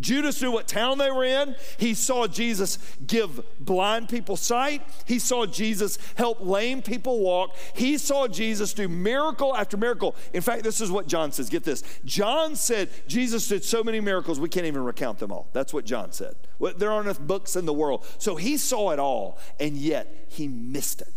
Judas 0.00 0.42
knew 0.42 0.50
what 0.50 0.66
town 0.66 0.98
they 0.98 1.10
were 1.10 1.24
in. 1.24 1.54
He 1.78 1.94
saw 1.94 2.26
Jesus 2.26 2.78
give 3.06 3.40
blind 3.60 4.08
people 4.08 4.36
sight. 4.36 4.82
He 5.04 5.20
saw 5.20 5.46
Jesus 5.46 5.98
help 6.16 6.38
lame 6.40 6.82
people 6.82 7.20
walk. 7.20 7.56
He 7.74 7.96
saw 7.96 8.26
Jesus 8.26 8.74
do 8.74 8.88
miracle 8.88 9.54
after 9.56 9.76
miracle. 9.76 10.16
In 10.32 10.40
fact, 10.40 10.64
this 10.64 10.80
is 10.80 10.90
what 10.90 11.06
John 11.06 11.30
says. 11.30 11.48
Get 11.48 11.62
this. 11.62 11.84
John 12.04 12.56
said 12.56 12.90
Jesus 13.06 13.46
did 13.46 13.62
so 13.64 13.84
many 13.84 14.00
miracles, 14.00 14.40
we 14.40 14.48
can't 14.48 14.66
even 14.66 14.82
recount 14.82 15.18
them 15.20 15.30
all. 15.30 15.48
That's 15.52 15.72
what 15.72 15.84
John 15.84 16.10
said. 16.10 16.34
There 16.76 16.90
aren't 16.90 17.06
enough 17.06 17.20
books 17.20 17.54
in 17.54 17.64
the 17.64 17.72
world. 17.72 18.04
So 18.18 18.34
he 18.34 18.56
saw 18.56 18.90
it 18.90 18.98
all, 18.98 19.38
and 19.60 19.76
yet 19.76 20.26
he 20.28 20.48
missed 20.48 21.02
it. 21.02 21.12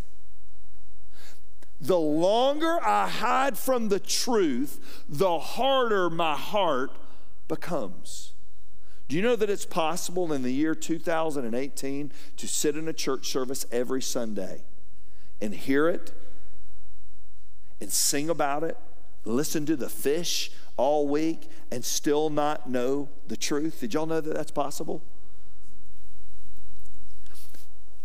The 1.79 1.99
longer 1.99 2.79
I 2.83 3.07
hide 3.07 3.57
from 3.57 3.89
the 3.89 3.99
truth, 3.99 5.03
the 5.09 5.39
harder 5.39 6.09
my 6.09 6.35
heart 6.35 6.91
becomes. 7.47 8.33
Do 9.07 9.15
you 9.15 9.21
know 9.21 9.37
that 9.37 9.49
it's 9.49 9.65
possible 9.65 10.33
in 10.33 10.41
the 10.41 10.51
year 10.51 10.75
2018 10.75 12.11
to 12.35 12.47
sit 12.47 12.75
in 12.75 12.87
a 12.87 12.93
church 12.93 13.29
service 13.29 13.65
every 13.71 14.01
Sunday 14.01 14.63
and 15.41 15.53
hear 15.53 15.87
it 15.87 16.11
and 17.79 17.91
sing 17.91 18.29
about 18.29 18.63
it, 18.63 18.77
listen 19.23 19.65
to 19.65 19.75
the 19.75 19.87
fish 19.87 20.51
all 20.75 21.07
week, 21.07 21.49
and 21.71 21.85
still 21.85 22.29
not 22.29 22.69
know 22.69 23.09
the 23.27 23.37
truth? 23.37 23.79
Did 23.79 23.93
y'all 23.93 24.05
know 24.05 24.19
that 24.19 24.33
that's 24.33 24.51
possible? 24.51 25.01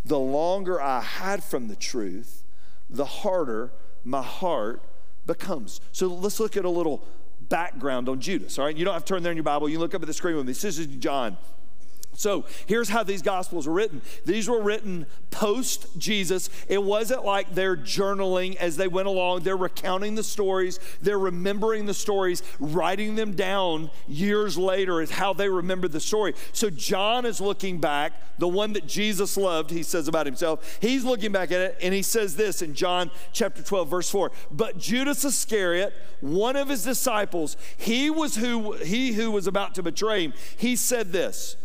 The 0.05 0.19
longer 0.19 0.81
I 0.81 1.01
hide 1.01 1.43
from 1.43 1.69
the 1.69 1.77
truth, 1.77 2.45
the 2.89 3.05
harder 3.05 3.73
my 4.05 4.23
heart 4.23 4.83
becomes. 5.27 5.81
So 5.93 6.09
let's 6.09 6.39
look 6.39 6.57
at 6.57 6.65
a 6.65 6.71
little 6.71 7.07
background 7.53 8.09
on 8.09 8.19
Judas, 8.19 8.59
all 8.59 8.65
right? 8.65 8.75
You 8.75 8.83
don't 8.87 8.95
have 8.95 9.05
to 9.05 9.13
turn 9.13 9.23
there 9.23 9.31
in 9.31 9.37
your 9.37 9.45
Bible. 9.45 9.69
You 9.69 9.79
look 9.79 9.95
up 9.95 10.01
at 10.01 10.07
the 10.07 10.15
screen 10.15 10.37
with 10.37 10.47
me. 10.47 10.55
This 10.55 10.65
is 10.65 10.87
John. 10.87 11.37
So 12.15 12.45
here's 12.67 12.89
how 12.89 13.03
these 13.03 13.23
gospels 13.23 13.67
were 13.67 13.73
written. 13.73 14.03
These 14.25 14.49
were 14.49 14.61
written 14.61 15.07
post 15.31 15.87
Jesus. 15.99 16.51
It 16.69 16.83
wasn't 16.83 17.25
like 17.25 17.55
they're 17.55 17.77
journaling 17.77 18.55
as 18.57 18.77
they 18.77 18.87
went 18.87 19.09
along. 19.09 19.41
They're 19.41 19.57
recounting 19.57 20.15
the 20.15 20.23
stories, 20.23 20.79
they're 21.01 21.19
remembering 21.19 21.87
the 21.87 21.95
stories, 21.95 22.43
writing 22.61 23.15
them 23.15 23.33
down 23.33 23.91
years 24.07 24.59
later 24.59 25.01
is 25.01 25.11
how 25.11 25.33
they 25.33 25.49
remember 25.49 25.89
the 25.89 26.01
story. 26.01 26.35
So 26.53 26.71
John 26.71 27.25
is 27.25 27.41
looking 27.41 27.81
back, 27.81 28.13
the 28.39 28.49
one 28.49 28.75
that 28.75 28.87
Jesus 28.87 29.37
loved, 29.37 29.71
he 29.71 29.83
says 29.83 30.07
about 30.07 30.27
himself. 30.27 30.79
He's 30.81 31.05
looking 31.05 31.33
back 31.33 31.51
at 31.51 31.61
it 31.61 31.79
and 31.83 31.95
he 31.95 32.03
says 32.03 32.37
this 32.37 32.63
in 32.63 32.75
John 32.75 33.11
chapter 33.33 33.63
12, 33.63 33.89
verse 33.89 34.11
4. 34.11 34.31
But 34.51 34.79
Judas 34.79 35.25
Iscariot, 35.25 35.95
one 36.21 36.57
of 36.57 36.69
his 36.69 36.85
disciples, 36.85 37.57
he 37.77 38.11
was 38.11 38.37
who 38.37 38.73
he 38.73 39.13
who 39.13 39.31
was 39.31 39.47
about 39.47 39.75
to 39.77 39.83
betray 39.83 40.25
him, 40.25 40.35
he 40.57 40.77
said 40.77 41.13
this. 41.13 41.57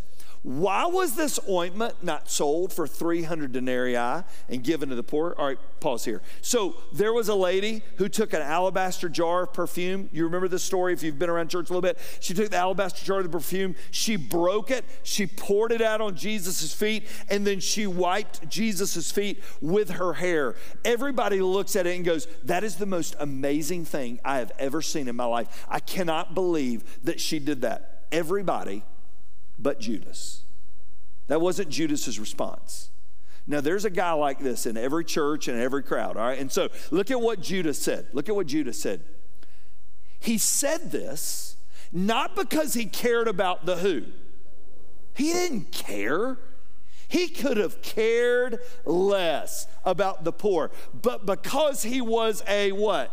Why 0.47 0.85
was 0.85 1.15
this 1.15 1.41
ointment 1.49 2.05
not 2.05 2.29
sold 2.29 2.71
for 2.71 2.87
300 2.87 3.51
denarii 3.51 3.97
and 3.97 4.63
given 4.63 4.87
to 4.87 4.95
the 4.95 5.03
poor? 5.03 5.35
All 5.37 5.47
right, 5.47 5.57
pause 5.81 6.05
here. 6.05 6.21
So 6.39 6.77
there 6.93 7.11
was 7.11 7.27
a 7.27 7.35
lady 7.35 7.83
who 7.97 8.07
took 8.07 8.31
an 8.31 8.41
alabaster 8.41 9.09
jar 9.09 9.43
of 9.43 9.51
perfume. 9.51 10.09
You 10.13 10.23
remember 10.23 10.47
this 10.47 10.63
story 10.63 10.93
if 10.93 11.03
you've 11.03 11.19
been 11.19 11.29
around 11.29 11.49
church 11.49 11.69
a 11.69 11.73
little 11.73 11.81
bit? 11.81 11.97
She 12.21 12.33
took 12.33 12.49
the 12.49 12.55
alabaster 12.55 13.05
jar 13.05 13.17
of 13.17 13.25
the 13.25 13.29
perfume, 13.29 13.75
she 13.91 14.15
broke 14.15 14.71
it, 14.71 14.85
she 15.03 15.27
poured 15.27 15.73
it 15.73 15.81
out 15.81 15.99
on 15.99 16.15
Jesus' 16.15 16.73
feet, 16.73 17.03
and 17.29 17.45
then 17.45 17.59
she 17.59 17.85
wiped 17.85 18.47
Jesus' 18.47 19.11
feet 19.11 19.43
with 19.59 19.89
her 19.89 20.13
hair. 20.13 20.55
Everybody 20.85 21.41
looks 21.41 21.75
at 21.75 21.85
it 21.85 21.93
and 21.93 22.05
goes, 22.05 22.25
That 22.45 22.63
is 22.63 22.77
the 22.77 22.85
most 22.85 23.17
amazing 23.19 23.83
thing 23.83 24.21
I 24.23 24.37
have 24.37 24.53
ever 24.57 24.81
seen 24.81 25.09
in 25.09 25.15
my 25.17 25.25
life. 25.25 25.65
I 25.67 25.81
cannot 25.81 26.33
believe 26.33 27.03
that 27.03 27.19
she 27.19 27.39
did 27.39 27.63
that. 27.63 28.05
Everybody 28.13 28.85
but 29.59 29.79
Judas. 29.79 30.43
That 31.27 31.41
wasn't 31.41 31.69
Judas's 31.69 32.19
response. 32.19 32.89
Now, 33.47 33.61
there's 33.61 33.85
a 33.85 33.89
guy 33.89 34.11
like 34.11 34.39
this 34.39 34.65
in 34.65 34.75
every 34.75 35.05
church 35.05 35.47
and 35.47 35.59
every 35.59 35.81
crowd, 35.81 36.17
all 36.17 36.27
right? 36.27 36.39
And 36.39 36.51
so 36.51 36.69
look 36.91 37.11
at 37.11 37.21
what 37.21 37.41
Judas 37.41 37.79
said. 37.79 38.07
Look 38.11 38.27
at 38.27 38.35
what 38.35 38.47
Judas 38.47 38.79
said. 38.79 39.01
He 40.19 40.37
said 40.37 40.91
this 40.91 41.55
not 41.91 42.35
because 42.35 42.73
he 42.73 42.85
cared 42.85 43.27
about 43.27 43.65
the 43.65 43.77
who, 43.77 44.03
he 45.15 45.31
didn't 45.31 45.71
care. 45.71 46.37
He 47.09 47.29
could 47.29 47.55
have 47.55 47.81
cared 47.81 48.59
less 48.83 49.65
about 49.85 50.25
the 50.25 50.33
poor, 50.33 50.71
but 50.93 51.25
because 51.25 51.83
he 51.83 52.01
was 52.01 52.43
a 52.49 52.73
what? 52.73 53.11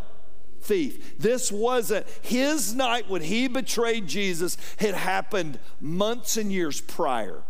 Thief. 0.65 1.19
This 1.19 1.53
wasn't 1.53 2.07
his 2.23 2.75
night 2.75 3.09
when 3.09 3.23
he 3.23 3.49
betrayed 3.49 4.07
Jesus, 4.07 4.57
had 4.79 4.95
happened 4.95 5.59
months 5.81 6.37
and 6.37 6.53
years 6.53 6.81
prior. 6.81 7.43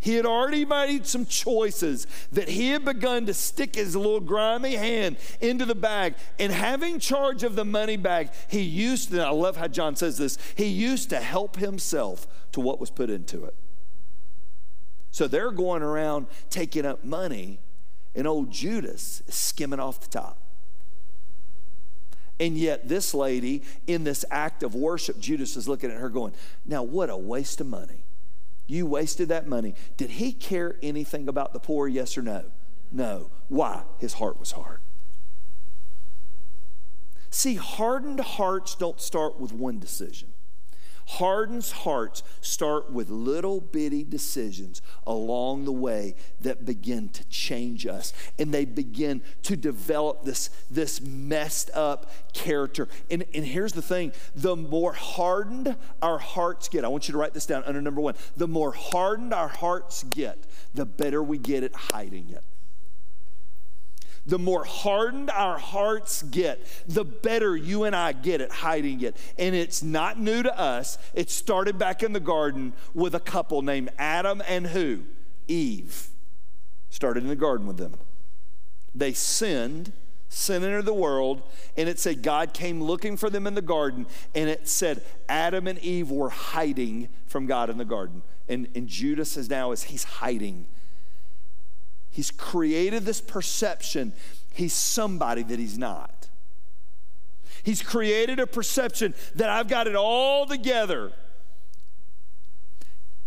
He 0.00 0.14
had 0.14 0.26
already 0.26 0.64
made 0.64 1.06
some 1.06 1.26
choices 1.26 2.06
that 2.30 2.48
he 2.48 2.68
had 2.68 2.84
begun 2.84 3.26
to 3.26 3.34
stick 3.34 3.74
his 3.74 3.96
little 3.96 4.20
grimy 4.20 4.76
hand 4.76 5.16
into 5.40 5.64
the 5.64 5.74
bag. 5.74 6.14
And 6.38 6.52
having 6.52 7.00
charge 7.00 7.42
of 7.42 7.56
the 7.56 7.64
money 7.64 7.96
bag, 7.96 8.30
he 8.46 8.60
used, 8.60 9.10
to, 9.10 9.16
and 9.16 9.26
I 9.26 9.30
love 9.30 9.56
how 9.56 9.66
John 9.66 9.96
says 9.96 10.16
this, 10.16 10.38
he 10.54 10.66
used 10.66 11.10
to 11.10 11.18
help 11.18 11.56
himself 11.56 12.28
to 12.52 12.60
what 12.60 12.78
was 12.78 12.90
put 12.90 13.10
into 13.10 13.44
it. 13.44 13.56
So 15.10 15.26
they're 15.26 15.50
going 15.50 15.82
around 15.82 16.28
taking 16.48 16.86
up 16.86 17.04
money, 17.04 17.58
and 18.14 18.26
old 18.28 18.52
Judas 18.52 19.22
is 19.26 19.34
skimming 19.34 19.80
off 19.80 20.00
the 20.00 20.06
top. 20.06 20.38
And 22.40 22.56
yet, 22.56 22.88
this 22.88 23.14
lady, 23.14 23.62
in 23.86 24.04
this 24.04 24.24
act 24.30 24.62
of 24.62 24.74
worship, 24.74 25.18
Judas 25.18 25.56
is 25.56 25.68
looking 25.68 25.90
at 25.90 25.96
her 25.96 26.08
going, 26.08 26.32
Now, 26.64 26.82
what 26.82 27.10
a 27.10 27.16
waste 27.16 27.60
of 27.60 27.66
money. 27.66 28.04
You 28.66 28.86
wasted 28.86 29.28
that 29.30 29.48
money. 29.48 29.74
Did 29.96 30.10
he 30.10 30.32
care 30.32 30.76
anything 30.82 31.26
about 31.26 31.52
the 31.52 31.58
poor, 31.58 31.88
yes 31.88 32.16
or 32.18 32.22
no? 32.22 32.44
No. 32.92 33.30
Why? 33.48 33.82
His 33.98 34.14
heart 34.14 34.38
was 34.38 34.52
hard. 34.52 34.80
See, 37.30 37.56
hardened 37.56 38.20
hearts 38.20 38.74
don't 38.74 39.00
start 39.00 39.40
with 39.40 39.52
one 39.52 39.78
decision. 39.78 40.28
Hardened 41.12 41.64
hearts 41.64 42.22
start 42.42 42.92
with 42.92 43.08
little 43.08 43.62
bitty 43.62 44.04
decisions 44.04 44.82
along 45.06 45.64
the 45.64 45.72
way 45.72 46.14
that 46.42 46.66
begin 46.66 47.08
to 47.08 47.24
change 47.28 47.86
us. 47.86 48.12
And 48.38 48.52
they 48.52 48.66
begin 48.66 49.22
to 49.44 49.56
develop 49.56 50.24
this, 50.24 50.50
this 50.70 51.00
messed 51.00 51.70
up 51.72 52.10
character. 52.34 52.88
And, 53.10 53.24
and 53.32 53.46
here's 53.46 53.72
the 53.72 53.80
thing 53.80 54.12
the 54.34 54.54
more 54.54 54.92
hardened 54.92 55.76
our 56.02 56.18
hearts 56.18 56.68
get, 56.68 56.84
I 56.84 56.88
want 56.88 57.08
you 57.08 57.12
to 57.12 57.18
write 57.18 57.32
this 57.32 57.46
down 57.46 57.64
under 57.64 57.80
number 57.80 58.02
one. 58.02 58.14
The 58.36 58.46
more 58.46 58.72
hardened 58.72 59.32
our 59.32 59.48
hearts 59.48 60.02
get, 60.02 60.46
the 60.74 60.84
better 60.84 61.22
we 61.22 61.38
get 61.38 61.64
at 61.64 61.74
hiding 61.74 62.28
it 62.28 62.44
the 64.28 64.38
more 64.38 64.64
hardened 64.64 65.30
our 65.30 65.58
hearts 65.58 66.22
get, 66.22 66.64
the 66.86 67.04
better 67.04 67.56
you 67.56 67.84
and 67.84 67.96
I 67.96 68.12
get 68.12 68.42
at 68.42 68.50
hiding 68.52 69.00
it. 69.00 69.16
And 69.38 69.54
it's 69.54 69.82
not 69.82 70.20
new 70.20 70.42
to 70.42 70.58
us. 70.58 70.98
It 71.14 71.30
started 71.30 71.78
back 71.78 72.02
in 72.02 72.12
the 72.12 72.20
garden 72.20 72.74
with 72.92 73.14
a 73.14 73.20
couple 73.20 73.62
named 73.62 73.90
Adam 73.98 74.42
and 74.46 74.66
who? 74.66 75.04
Eve. 75.48 76.08
Started 76.90 77.22
in 77.22 77.28
the 77.30 77.36
garden 77.36 77.66
with 77.66 77.78
them. 77.78 77.94
They 78.94 79.14
sinned, 79.14 79.92
sin 80.28 80.62
entered 80.62 80.84
the 80.84 80.92
world, 80.92 81.42
and 81.76 81.88
it 81.88 81.98
said 81.98 82.22
God 82.22 82.52
came 82.52 82.82
looking 82.82 83.16
for 83.16 83.30
them 83.30 83.46
in 83.46 83.54
the 83.54 83.62
garden, 83.62 84.06
and 84.34 84.50
it 84.50 84.68
said 84.68 85.02
Adam 85.28 85.66
and 85.66 85.78
Eve 85.78 86.10
were 86.10 86.30
hiding 86.30 87.08
from 87.26 87.46
God 87.46 87.70
in 87.70 87.78
the 87.78 87.84
garden. 87.86 88.22
And, 88.46 88.68
and 88.74 88.88
Judas 88.88 89.38
is 89.38 89.48
now 89.48 89.72
as 89.72 89.84
he's 89.84 90.04
hiding 90.04 90.66
He's 92.10 92.30
created 92.30 93.04
this 93.04 93.20
perception 93.20 94.12
he's 94.58 94.72
somebody 94.72 95.44
that 95.44 95.58
he's 95.58 95.78
not. 95.78 96.28
He's 97.62 97.80
created 97.80 98.40
a 98.40 98.46
perception 98.46 99.14
that 99.36 99.48
I've 99.48 99.68
got 99.68 99.86
it 99.86 99.94
all 99.94 100.46
together. 100.46 101.12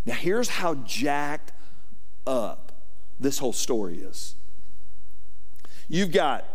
Now, 0.06 0.16
here's 0.16 0.50
how 0.50 0.76
jacked 0.76 1.54
up 2.28 2.74
this 3.20 3.38
whole 3.38 3.54
story 3.54 3.98
is. 3.98 4.36
You've 5.88 6.12
got 6.12 6.46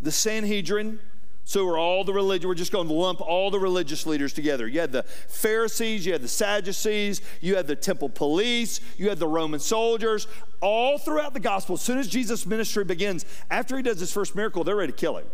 the 0.00 0.12
Sanhedrin, 0.12 1.00
so 1.48 1.64
we're 1.64 1.78
all 1.78 2.02
the 2.02 2.12
religion, 2.12 2.48
we're 2.48 2.56
just 2.56 2.72
going 2.72 2.88
to 2.88 2.92
lump 2.92 3.20
all 3.20 3.52
the 3.52 3.60
religious 3.60 4.04
leaders 4.04 4.32
together. 4.32 4.66
You 4.66 4.80
had 4.80 4.90
the 4.90 5.04
Pharisees, 5.04 6.04
you 6.04 6.10
had 6.12 6.20
the 6.20 6.28
Sadducees, 6.28 7.22
you 7.40 7.54
had 7.54 7.68
the 7.68 7.76
temple 7.76 8.08
police, 8.08 8.80
you 8.98 9.08
had 9.08 9.20
the 9.20 9.28
Roman 9.28 9.60
soldiers. 9.60 10.26
All 10.60 10.98
throughout 10.98 11.34
the 11.34 11.40
gospel, 11.40 11.74
as 11.74 11.82
soon 11.82 11.98
as 11.98 12.08
Jesus' 12.08 12.46
ministry 12.46 12.82
begins, 12.82 13.24
after 13.48 13.76
he 13.76 13.84
does 13.84 14.00
his 14.00 14.12
first 14.12 14.34
miracle, 14.34 14.64
they're 14.64 14.74
ready 14.74 14.90
to 14.90 14.98
kill 14.98 15.18
him. 15.18 15.26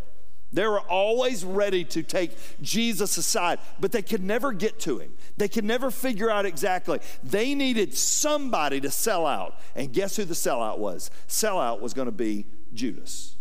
They 0.52 0.66
were 0.66 0.80
always 0.80 1.46
ready 1.46 1.82
to 1.84 2.02
take 2.02 2.36
Jesus 2.60 3.16
aside, 3.16 3.58
but 3.80 3.90
they 3.90 4.02
could 4.02 4.22
never 4.22 4.52
get 4.52 4.78
to 4.80 4.98
him. 4.98 5.14
They 5.38 5.48
could 5.48 5.64
never 5.64 5.90
figure 5.90 6.30
out 6.30 6.44
exactly. 6.44 7.00
They 7.24 7.54
needed 7.54 7.94
somebody 7.96 8.82
to 8.82 8.90
sell 8.90 9.26
out. 9.26 9.58
And 9.74 9.94
guess 9.94 10.16
who 10.16 10.26
the 10.26 10.34
sellout 10.34 10.76
was? 10.76 11.10
Sellout 11.26 11.80
was 11.80 11.94
going 11.94 12.04
to 12.04 12.12
be 12.12 12.44
Judas. 12.74 13.36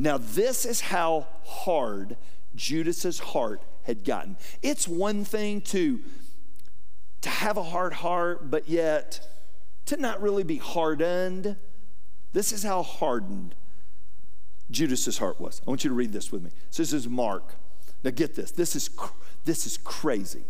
Now, 0.00 0.16
this 0.16 0.64
is 0.64 0.80
how 0.80 1.26
hard 1.44 2.16
Judas's 2.56 3.18
heart 3.18 3.62
had 3.82 4.02
gotten. 4.02 4.38
It's 4.62 4.88
one 4.88 5.26
thing 5.26 5.60
to, 5.60 6.00
to 7.20 7.28
have 7.28 7.58
a 7.58 7.62
hard 7.62 7.92
heart, 7.92 8.50
but 8.50 8.66
yet 8.66 9.20
to 9.84 9.98
not 9.98 10.22
really 10.22 10.42
be 10.42 10.56
hardened. 10.56 11.54
This 12.32 12.50
is 12.50 12.62
how 12.62 12.82
hardened 12.82 13.54
Judas's 14.70 15.18
heart 15.18 15.38
was. 15.38 15.60
I 15.66 15.70
want 15.70 15.84
you 15.84 15.90
to 15.90 15.94
read 15.94 16.14
this 16.14 16.32
with 16.32 16.44
me. 16.44 16.50
So 16.70 16.82
this 16.82 16.94
is 16.94 17.06
Mark. 17.06 17.56
Now 18.02 18.10
get 18.10 18.34
this. 18.34 18.52
This 18.52 18.74
is 18.74 18.88
this 19.44 19.66
is 19.66 19.76
crazy. 19.76 20.44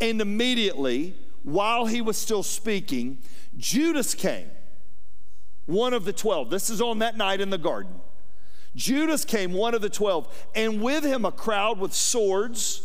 And 0.00 0.22
immediately, 0.22 1.16
while 1.42 1.84
he 1.84 2.00
was 2.00 2.16
still 2.16 2.42
speaking, 2.42 3.18
Judas 3.58 4.14
came, 4.14 4.50
one 5.66 5.92
of 5.92 6.06
the 6.06 6.14
12. 6.14 6.48
This 6.48 6.70
is 6.70 6.80
on 6.80 7.00
that 7.00 7.18
night 7.18 7.42
in 7.42 7.50
the 7.50 7.58
garden. 7.58 8.00
Judas 8.76 9.24
came, 9.24 9.52
one 9.52 9.74
of 9.74 9.82
the 9.82 9.90
12, 9.90 10.48
and 10.54 10.80
with 10.80 11.04
him 11.04 11.24
a 11.24 11.32
crowd 11.32 11.78
with 11.78 11.92
swords, 11.92 12.82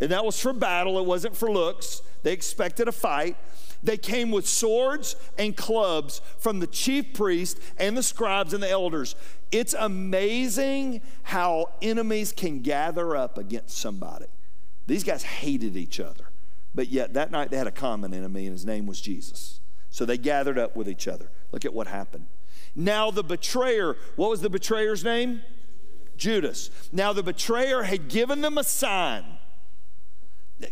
and 0.00 0.10
that 0.10 0.24
was 0.24 0.40
for 0.40 0.52
battle, 0.52 0.98
it 0.98 1.06
wasn't 1.06 1.36
for 1.36 1.50
looks. 1.50 2.02
They 2.22 2.32
expected 2.32 2.88
a 2.88 2.92
fight. 2.92 3.36
They 3.82 3.96
came 3.96 4.30
with 4.30 4.46
swords 4.46 5.16
and 5.36 5.56
clubs 5.56 6.20
from 6.38 6.60
the 6.60 6.66
chief 6.66 7.14
priest 7.14 7.58
and 7.78 7.96
the 7.96 8.02
scribes 8.02 8.52
and 8.52 8.62
the 8.62 8.70
elders. 8.70 9.14
It's 9.50 9.74
amazing 9.74 11.00
how 11.22 11.70
enemies 11.80 12.32
can 12.32 12.60
gather 12.60 13.16
up 13.16 13.38
against 13.38 13.78
somebody. 13.78 14.26
These 14.86 15.04
guys 15.04 15.22
hated 15.22 15.76
each 15.76 16.00
other, 16.00 16.30
but 16.74 16.88
yet 16.88 17.14
that 17.14 17.30
night 17.30 17.50
they 17.50 17.56
had 17.56 17.66
a 17.66 17.72
common 17.72 18.14
enemy, 18.14 18.46
and 18.46 18.52
his 18.52 18.64
name 18.66 18.86
was 18.86 19.00
Jesus. 19.00 19.60
So 19.90 20.04
they 20.04 20.18
gathered 20.18 20.58
up 20.58 20.76
with 20.76 20.88
each 20.88 21.08
other. 21.08 21.30
Look 21.50 21.64
at 21.64 21.72
what 21.72 21.86
happened. 21.86 22.26
Now 22.74 23.10
the 23.10 23.24
betrayer, 23.24 23.96
what 24.16 24.30
was 24.30 24.40
the 24.40 24.50
betrayer's 24.50 25.04
name? 25.04 25.42
Judas. 26.16 26.70
Now 26.92 27.12
the 27.12 27.22
betrayer 27.22 27.82
had 27.82 28.08
given 28.08 28.40
them 28.40 28.58
a 28.58 28.64
sign. 28.64 29.24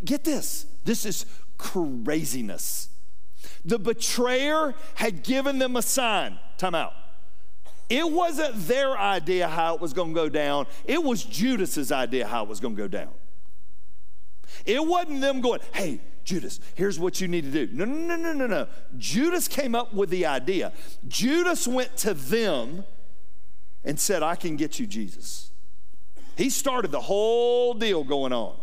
Get 0.05 0.25
this, 0.25 0.67
this 0.85 1.07
is 1.07 1.27
craziness. 1.59 2.89
The 3.65 3.79
betrayer 3.79 4.75
had 4.97 5.23
given 5.23 5.59
them 5.59 5.77
a 5.77 5.83
sign. 5.83 6.39
Time 6.59 6.75
out. 6.75 6.93
It 7.89 8.11
wasn't 8.11 8.67
their 8.67 8.99
idea 8.99 9.49
how 9.49 9.77
it 9.77 9.81
was 9.81 9.93
going 9.93 10.09
to 10.09 10.15
go 10.15 10.29
down, 10.29 10.67
it 10.85 11.03
was 11.03 11.23
Judas's 11.25 11.93
idea 11.93 12.27
how 12.27 12.43
it 12.43 12.49
was 12.49 12.59
going 12.61 12.75
to 12.75 12.83
go 12.83 12.89
down. 12.89 13.11
It 14.65 14.85
wasn't 14.85 15.21
them 15.21 15.41
going, 15.41 15.61
hey, 15.73 16.01
Judas, 16.27 16.59
here's 16.75 16.99
what 16.99 17.21
you 17.21 17.29
need 17.29 17.45
to 17.45 17.51
do. 17.53 17.73
No, 17.73 17.85
no, 17.85 18.17
no, 18.17 18.17
no, 18.17 18.33
no, 18.33 18.47
no. 18.49 18.67
Judas 18.99 19.47
came 19.47 19.77
up 19.77 19.95
with 19.95 20.11
the 20.11 20.27
idea. 20.27 20.73
Judas 21.07 21.69
went 21.69 21.97
to 21.99 22.15
them 22.15 22.85
and 23.85 23.99
said, 23.99 24.25
I 24.25 24.35
can 24.35 24.57
get 24.57 24.81
you 24.81 24.89
Jesus. 24.89 25.53
He 26.37 26.51
started 26.51 26.91
the 26.91 27.01
whole 27.01 27.75
deal 27.75 28.03
going 28.03 28.33
on. 28.33 28.57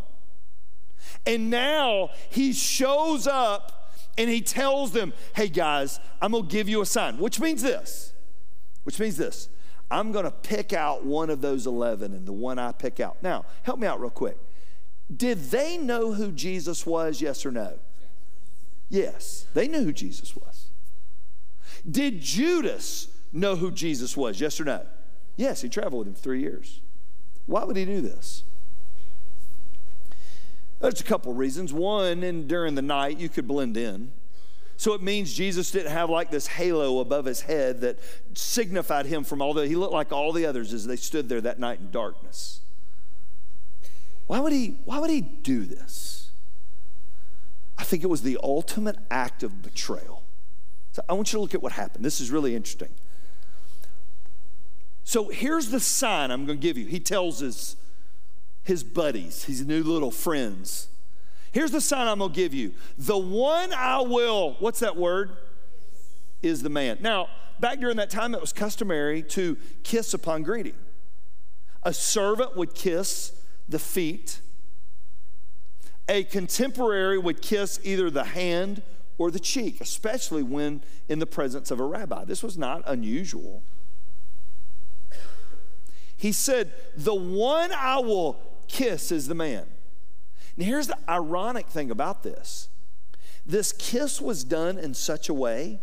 And 1.25 1.49
now 1.49 2.09
he 2.29 2.51
shows 2.51 3.27
up 3.27 3.93
and 4.17 4.29
he 4.29 4.41
tells 4.41 4.91
them, 4.91 5.13
hey 5.33 5.47
guys, 5.47 6.01
I'm 6.21 6.33
gonna 6.33 6.45
give 6.45 6.67
you 6.67 6.81
a 6.81 6.85
sign, 6.85 7.17
which 7.17 7.39
means 7.39 7.61
this, 7.61 8.11
which 8.83 8.99
means 8.99 9.15
this. 9.15 9.47
I'm 9.89 10.11
gonna 10.11 10.31
pick 10.31 10.73
out 10.73 11.05
one 11.05 11.29
of 11.29 11.39
those 11.39 11.65
11 11.65 12.13
and 12.13 12.25
the 12.25 12.33
one 12.33 12.59
I 12.59 12.73
pick 12.73 12.99
out. 12.99 13.23
Now, 13.23 13.45
help 13.63 13.79
me 13.79 13.87
out 13.87 14.01
real 14.01 14.09
quick. 14.09 14.37
Did 15.15 15.51
they 15.51 15.77
know 15.77 16.13
who 16.13 16.31
Jesus 16.31 16.85
was, 16.85 17.21
yes 17.21 17.45
or 17.45 17.51
no? 17.51 17.79
Yes, 18.89 19.47
they 19.53 19.67
knew 19.67 19.83
who 19.83 19.93
Jesus 19.93 20.35
was. 20.35 20.67
Did 21.89 22.21
Judas 22.21 23.07
know 23.31 23.55
who 23.55 23.71
Jesus 23.71 24.15
was, 24.15 24.39
yes 24.39 24.59
or 24.59 24.65
no? 24.65 24.85
Yes, 25.35 25.61
he 25.61 25.69
traveled 25.69 26.05
with 26.05 26.07
him 26.07 26.13
three 26.15 26.41
years. 26.41 26.81
Why 27.45 27.63
would 27.63 27.75
he 27.75 27.85
do 27.85 28.01
this? 28.01 28.43
There's 30.79 31.01
a 31.01 31.05
couple 31.05 31.33
reasons. 31.33 31.73
One, 31.73 32.23
and 32.23 32.47
during 32.47 32.75
the 32.75 32.81
night, 32.81 33.17
you 33.17 33.29
could 33.29 33.47
blend 33.47 33.77
in. 33.77 34.11
So 34.75 34.93
it 34.93 35.01
means 35.01 35.33
Jesus 35.33 35.71
didn't 35.71 35.91
have 35.91 36.09
like 36.09 36.29
this 36.29 36.47
halo 36.47 36.99
above 36.99 37.25
his 37.25 37.41
head 37.41 37.81
that 37.81 37.99
signified 38.33 39.05
him 39.05 39.23
from 39.23 39.41
all 39.41 39.53
the, 39.53 39.67
he 39.67 39.75
looked 39.75 39.93
like 39.93 40.11
all 40.11 40.33
the 40.33 40.45
others 40.45 40.73
as 40.73 40.85
they 40.85 40.95
stood 40.95 41.29
there 41.29 41.41
that 41.41 41.59
night 41.59 41.79
in 41.79 41.89
darkness. 41.89 42.61
Why 44.27 44.39
would 44.39 44.53
he, 44.53 44.77
why 44.85 44.99
would 44.99 45.09
he 45.09 45.21
do 45.21 45.65
this? 45.65 46.29
I 47.77 47.83
think 47.83 48.03
it 48.03 48.07
was 48.07 48.21
the 48.21 48.37
ultimate 48.41 48.97
act 49.11 49.43
of 49.43 49.61
betrayal. 49.61 50.23
So 50.93 51.03
I 51.09 51.13
want 51.13 51.33
you 51.33 51.37
to 51.37 51.41
look 51.41 51.53
at 51.53 51.61
what 51.61 51.73
happened. 51.73 52.05
This 52.05 52.21
is 52.21 52.31
really 52.31 52.55
interesting. 52.55 52.89
So 55.03 55.29
here's 55.29 55.69
the 55.69 55.79
sign 55.79 56.31
I'm 56.31 56.45
going 56.45 56.59
to 56.59 56.61
give 56.61 56.77
you. 56.77 56.85
He 56.85 56.99
tells 56.99 57.39
his, 57.39 57.75
his 58.63 58.83
buddies, 58.83 59.43
his 59.45 59.65
new 59.65 59.83
little 59.83 60.11
friends. 60.11 60.87
Here's 61.53 61.69
the 61.69 61.81
sign 61.81 62.07
I'm 62.07 62.17
gonna 62.17 62.33
give 62.33 62.53
you. 62.53 62.73
The 62.97 63.17
one 63.17 63.73
I 63.73 64.01
will, 64.01 64.55
what's 64.59 64.79
that 64.79 64.97
word? 64.97 65.37
Is 66.41 66.63
the 66.63 66.69
man. 66.69 66.97
Now, 66.99 67.27
back 67.59 67.79
during 67.79 67.97
that 67.97 68.09
time, 68.09 68.33
it 68.33 68.41
was 68.41 68.51
customary 68.51 69.21
to 69.21 69.55
kiss 69.83 70.15
upon 70.15 70.41
greeting. 70.41 70.73
A 71.83 71.93
servant 71.93 72.57
would 72.57 72.73
kiss 72.73 73.33
the 73.67 73.79
feet, 73.79 74.39
a 76.09 76.23
contemporary 76.23 77.17
would 77.17 77.41
kiss 77.41 77.79
either 77.83 78.09
the 78.09 78.25
hand 78.25 78.81
or 79.17 79.31
the 79.31 79.39
cheek, 79.39 79.79
especially 79.79 80.43
when 80.43 80.81
in 81.07 81.19
the 81.19 81.25
presence 81.25 81.71
of 81.71 81.79
a 81.79 81.85
rabbi. 81.85 82.25
This 82.25 82.43
was 82.43 82.57
not 82.57 82.83
unusual. 82.85 83.63
He 86.15 86.31
said, 86.31 86.71
The 86.95 87.13
one 87.13 87.71
I 87.71 87.99
will 87.99 88.39
kiss 88.67 89.11
is 89.11 89.27
the 89.27 89.35
man. 89.35 89.65
Now, 90.57 90.65
here's 90.65 90.87
the 90.87 90.97
ironic 91.09 91.67
thing 91.67 91.91
about 91.91 92.23
this 92.23 92.69
this 93.45 93.73
kiss 93.73 94.21
was 94.21 94.43
done 94.43 94.77
in 94.77 94.93
such 94.93 95.27
a 95.29 95.33
way, 95.33 95.79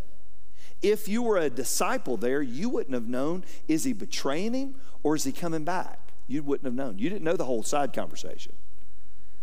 if 0.82 1.08
you 1.08 1.22
were 1.22 1.36
a 1.36 1.50
disciple 1.50 2.16
there, 2.16 2.40
you 2.40 2.68
wouldn't 2.68 2.94
have 2.94 3.08
known 3.08 3.44
is 3.68 3.84
he 3.84 3.92
betraying 3.92 4.54
him 4.54 4.74
or 5.02 5.14
is 5.14 5.24
he 5.24 5.32
coming 5.32 5.64
back? 5.64 6.09
You 6.30 6.44
wouldn't 6.44 6.64
have 6.64 6.74
known. 6.74 6.96
You 6.96 7.10
didn't 7.10 7.24
know 7.24 7.34
the 7.34 7.44
whole 7.44 7.64
side 7.64 7.92
conversation. 7.92 8.52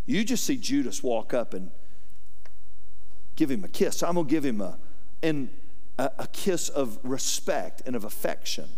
You 0.05 0.23
just 0.23 0.45
see 0.45 0.55
Judas 0.55 1.03
walk 1.03 1.33
up 1.33 1.53
and 1.53 1.69
give 3.35 3.51
him 3.51 3.65
a 3.65 3.67
kiss. 3.67 4.01
I'm 4.01 4.13
going 4.13 4.25
to 4.25 4.31
give 4.31 4.45
him 4.45 4.61
a, 4.61 4.77
and 5.21 5.49
a, 5.99 6.09
a 6.19 6.27
kiss 6.27 6.69
of 6.69 6.97
respect 7.03 7.81
and 7.85 7.93
of 7.93 8.05
affection. 8.05 8.69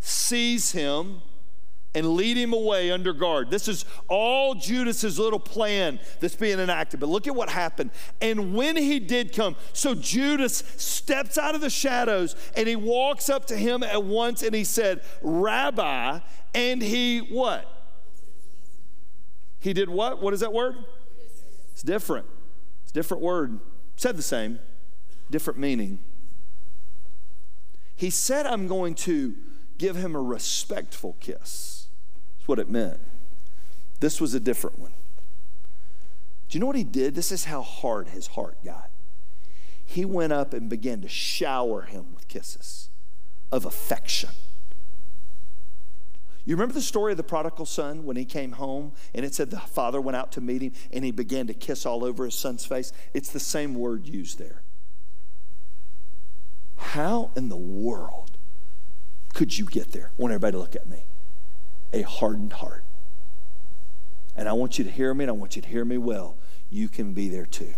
Seize 0.00 0.72
him 0.72 1.22
and 1.94 2.14
lead 2.14 2.36
him 2.36 2.52
away 2.52 2.90
under 2.90 3.12
guard. 3.12 3.50
This 3.50 3.68
is 3.68 3.84
all 4.08 4.54
Judas's 4.54 5.18
little 5.18 5.38
plan 5.38 6.00
that's 6.20 6.34
being 6.34 6.58
enacted. 6.58 7.00
But 7.00 7.08
look 7.08 7.26
at 7.26 7.34
what 7.34 7.48
happened. 7.48 7.90
And 8.20 8.54
when 8.54 8.76
he 8.76 8.98
did 8.98 9.32
come, 9.32 9.56
so 9.72 9.94
Judas 9.94 10.64
steps 10.76 11.38
out 11.38 11.54
of 11.54 11.60
the 11.60 11.70
shadows 11.70 12.34
and 12.56 12.66
he 12.66 12.76
walks 12.76 13.30
up 13.30 13.46
to 13.46 13.56
him 13.56 13.82
at 13.82 14.02
once 14.02 14.42
and 14.42 14.54
he 14.54 14.64
said, 14.64 15.02
Rabbi, 15.22 16.18
and 16.54 16.82
he 16.82 17.18
what? 17.20 17.70
He 19.60 19.72
did 19.72 19.88
what? 19.88 20.20
What 20.20 20.34
is 20.34 20.40
that 20.40 20.52
word? 20.52 20.76
It's 21.72 21.82
different. 21.82 22.26
It's 22.82 22.90
a 22.90 22.94
different 22.94 23.22
word. 23.22 23.60
Said 23.96 24.16
the 24.16 24.22
same, 24.22 24.58
different 25.30 25.58
meaning. 25.58 26.00
He 27.96 28.10
said, 28.10 28.46
I'm 28.46 28.66
going 28.66 28.94
to 28.96 29.34
give 29.78 29.96
him 29.96 30.14
a 30.14 30.20
respectful 30.20 31.16
kiss. 31.20 31.83
That's 32.44 32.48
what 32.50 32.58
it 32.58 32.68
meant. 32.68 33.00
This 34.00 34.20
was 34.20 34.34
a 34.34 34.40
different 34.40 34.78
one. 34.78 34.92
Do 36.50 36.58
you 36.58 36.60
know 36.60 36.66
what 36.66 36.76
he 36.76 36.84
did? 36.84 37.14
This 37.14 37.32
is 37.32 37.46
how 37.46 37.62
hard 37.62 38.08
his 38.08 38.26
heart 38.26 38.62
got. 38.62 38.90
He 39.82 40.04
went 40.04 40.34
up 40.34 40.52
and 40.52 40.68
began 40.68 41.00
to 41.00 41.08
shower 41.08 41.82
him 41.82 42.14
with 42.14 42.28
kisses 42.28 42.90
of 43.50 43.64
affection. 43.64 44.28
You 46.44 46.54
remember 46.54 46.74
the 46.74 46.82
story 46.82 47.12
of 47.12 47.16
the 47.16 47.22
prodigal 47.22 47.64
son 47.64 48.04
when 48.04 48.16
he 48.16 48.26
came 48.26 48.52
home 48.52 48.92
and 49.14 49.24
it 49.24 49.34
said 49.34 49.50
the 49.50 49.60
father 49.60 49.98
went 49.98 50.16
out 50.16 50.30
to 50.32 50.42
meet 50.42 50.60
him 50.60 50.72
and 50.92 51.02
he 51.02 51.12
began 51.12 51.46
to 51.46 51.54
kiss 51.54 51.86
all 51.86 52.04
over 52.04 52.26
his 52.26 52.34
son's 52.34 52.66
face? 52.66 52.92
It's 53.14 53.30
the 53.30 53.40
same 53.40 53.74
word 53.74 54.06
used 54.06 54.38
there. 54.38 54.60
How 56.76 57.30
in 57.36 57.48
the 57.48 57.56
world 57.56 58.32
could 59.32 59.56
you 59.56 59.64
get 59.64 59.92
there? 59.92 60.10
I 60.18 60.20
want 60.20 60.32
everybody 60.34 60.52
to 60.52 60.58
look 60.58 60.76
at 60.76 60.86
me. 60.86 61.06
A 61.94 62.02
hardened 62.02 62.54
heart. 62.54 62.82
And 64.36 64.48
I 64.48 64.52
want 64.52 64.78
you 64.78 64.84
to 64.84 64.90
hear 64.90 65.14
me 65.14 65.24
and 65.24 65.30
I 65.30 65.32
want 65.32 65.54
you 65.54 65.62
to 65.62 65.68
hear 65.68 65.84
me 65.84 65.96
well. 65.96 66.36
You 66.68 66.88
can 66.88 67.14
be 67.14 67.28
there 67.28 67.46
too. 67.46 67.74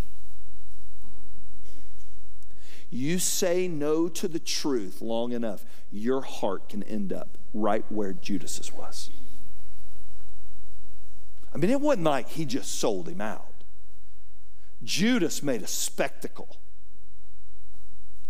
You 2.89 3.19
say 3.19 3.69
no 3.69 4.09
to 4.09 4.27
the 4.27 4.39
truth 4.39 5.03
long 5.03 5.33
enough, 5.33 5.67
your 5.93 6.23
heart 6.23 6.71
can 6.71 6.83
end 6.85 7.13
up 7.13 7.37
right 7.53 7.85
where 7.91 8.15
Judas's 8.15 8.73
was. 8.73 9.11
I 11.55 11.59
mean, 11.59 11.71
it 11.71 11.81
wasn't 11.81 12.05
like 12.05 12.31
he 12.31 12.47
just 12.47 12.79
sold 12.79 13.09
him 13.09 13.21
out. 13.21 13.53
Judas 14.83 15.43
made 15.43 15.63
a 15.63 15.67
spectacle 15.67 16.57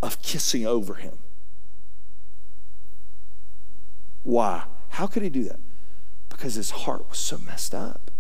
of 0.02 0.20
kissing 0.20 0.66
over 0.66 0.94
him. 0.94 1.18
Why? 4.24 4.64
How 4.90 5.06
could 5.06 5.22
he 5.22 5.28
do 5.28 5.44
that? 5.44 5.60
Because 6.36 6.54
his 6.54 6.70
heart 6.70 7.08
was 7.08 7.18
so 7.18 7.38
messed 7.38 7.74
up. 7.74 8.10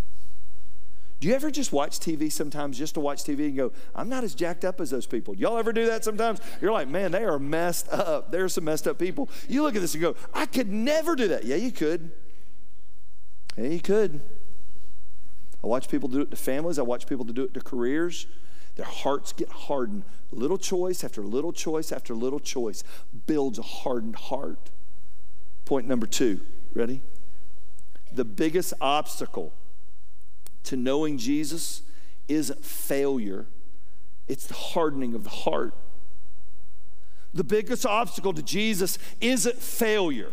Do 1.20 1.28
you 1.28 1.34
ever 1.34 1.50
just 1.50 1.72
watch 1.72 1.98
TV 1.98 2.30
sometimes 2.30 2.78
just 2.78 2.94
to 2.94 3.00
watch 3.00 3.24
TV 3.24 3.46
and 3.46 3.56
go, 3.56 3.72
I'm 3.94 4.08
not 4.08 4.24
as 4.24 4.34
jacked 4.34 4.64
up 4.64 4.80
as 4.80 4.90
those 4.90 5.06
people? 5.06 5.34
Y'all 5.34 5.58
ever 5.58 5.72
do 5.72 5.86
that 5.86 6.04
sometimes? 6.04 6.40
You're 6.60 6.72
like, 6.72 6.88
man, 6.88 7.10
they 7.10 7.24
are 7.24 7.38
messed 7.38 7.88
up. 7.90 8.30
There's 8.30 8.54
some 8.54 8.64
messed 8.64 8.86
up 8.86 8.98
people. 8.98 9.28
You 9.48 9.62
look 9.62 9.74
at 9.74 9.80
this 9.80 9.94
and 9.94 10.02
go, 10.02 10.14
I 10.34 10.46
could 10.46 10.70
never 10.70 11.14
do 11.14 11.28
that. 11.28 11.44
Yeah, 11.44 11.56
you 11.56 11.72
could. 11.72 12.10
Yeah, 13.56 13.68
you 13.68 13.80
could. 13.80 14.20
I 15.62 15.66
watch 15.66 15.88
people 15.88 16.08
do 16.08 16.20
it 16.20 16.30
to 16.30 16.36
families, 16.36 16.78
I 16.78 16.82
watch 16.82 17.06
people 17.06 17.24
do 17.24 17.44
it 17.44 17.54
to 17.54 17.60
careers. 17.60 18.26
Their 18.76 18.84
hearts 18.84 19.32
get 19.32 19.48
hardened. 19.48 20.04
Little 20.30 20.58
choice 20.58 21.02
after 21.02 21.22
little 21.22 21.52
choice 21.52 21.92
after 21.92 22.14
little 22.14 22.40
choice 22.40 22.84
builds 23.26 23.58
a 23.58 23.62
hardened 23.62 24.16
heart. 24.16 24.70
Point 25.64 25.88
number 25.88 26.06
two. 26.06 26.40
Ready? 26.74 27.00
The 28.16 28.24
biggest 28.24 28.72
obstacle 28.80 29.52
to 30.64 30.74
knowing 30.74 31.18
Jesus 31.18 31.82
isn't 32.28 32.64
failure, 32.64 33.46
it's 34.26 34.46
the 34.46 34.54
hardening 34.54 35.14
of 35.14 35.22
the 35.22 35.30
heart. 35.30 35.74
The 37.34 37.44
biggest 37.44 37.84
obstacle 37.84 38.32
to 38.32 38.42
Jesus 38.42 38.98
isn't 39.20 39.56
failure, 39.56 40.32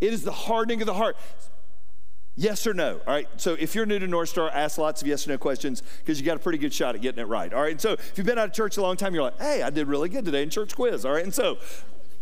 it 0.00 0.14
is 0.14 0.24
the 0.24 0.32
hardening 0.32 0.80
of 0.80 0.86
the 0.86 0.94
heart. 0.94 1.16
Yes 2.36 2.66
or 2.66 2.72
no? 2.72 3.00
All 3.06 3.12
right. 3.12 3.28
So 3.36 3.54
if 3.60 3.74
you're 3.74 3.84
new 3.84 3.98
to 3.98 4.06
North 4.06 4.30
Star, 4.30 4.48
ask 4.48 4.78
lots 4.78 5.02
of 5.02 5.08
yes 5.08 5.26
or 5.26 5.30
no 5.30 5.36
questions 5.36 5.82
because 5.98 6.18
you 6.18 6.24
got 6.24 6.36
a 6.36 6.40
pretty 6.40 6.56
good 6.56 6.72
shot 6.72 6.94
at 6.94 7.02
getting 7.02 7.20
it 7.20 7.26
right. 7.26 7.52
All 7.52 7.60
right. 7.60 7.72
And 7.72 7.80
so 7.80 7.92
if 7.92 8.16
you've 8.16 8.26
been 8.26 8.38
out 8.38 8.48
of 8.48 8.54
church 8.54 8.78
a 8.78 8.82
long 8.82 8.96
time, 8.96 9.12
you're 9.12 9.24
like, 9.24 9.38
hey, 9.38 9.62
I 9.62 9.68
did 9.68 9.88
really 9.88 10.08
good 10.08 10.24
today 10.24 10.42
in 10.42 10.48
church 10.48 10.74
quiz. 10.74 11.04
All 11.04 11.12
right. 11.12 11.24
And 11.24 11.34
so, 11.34 11.58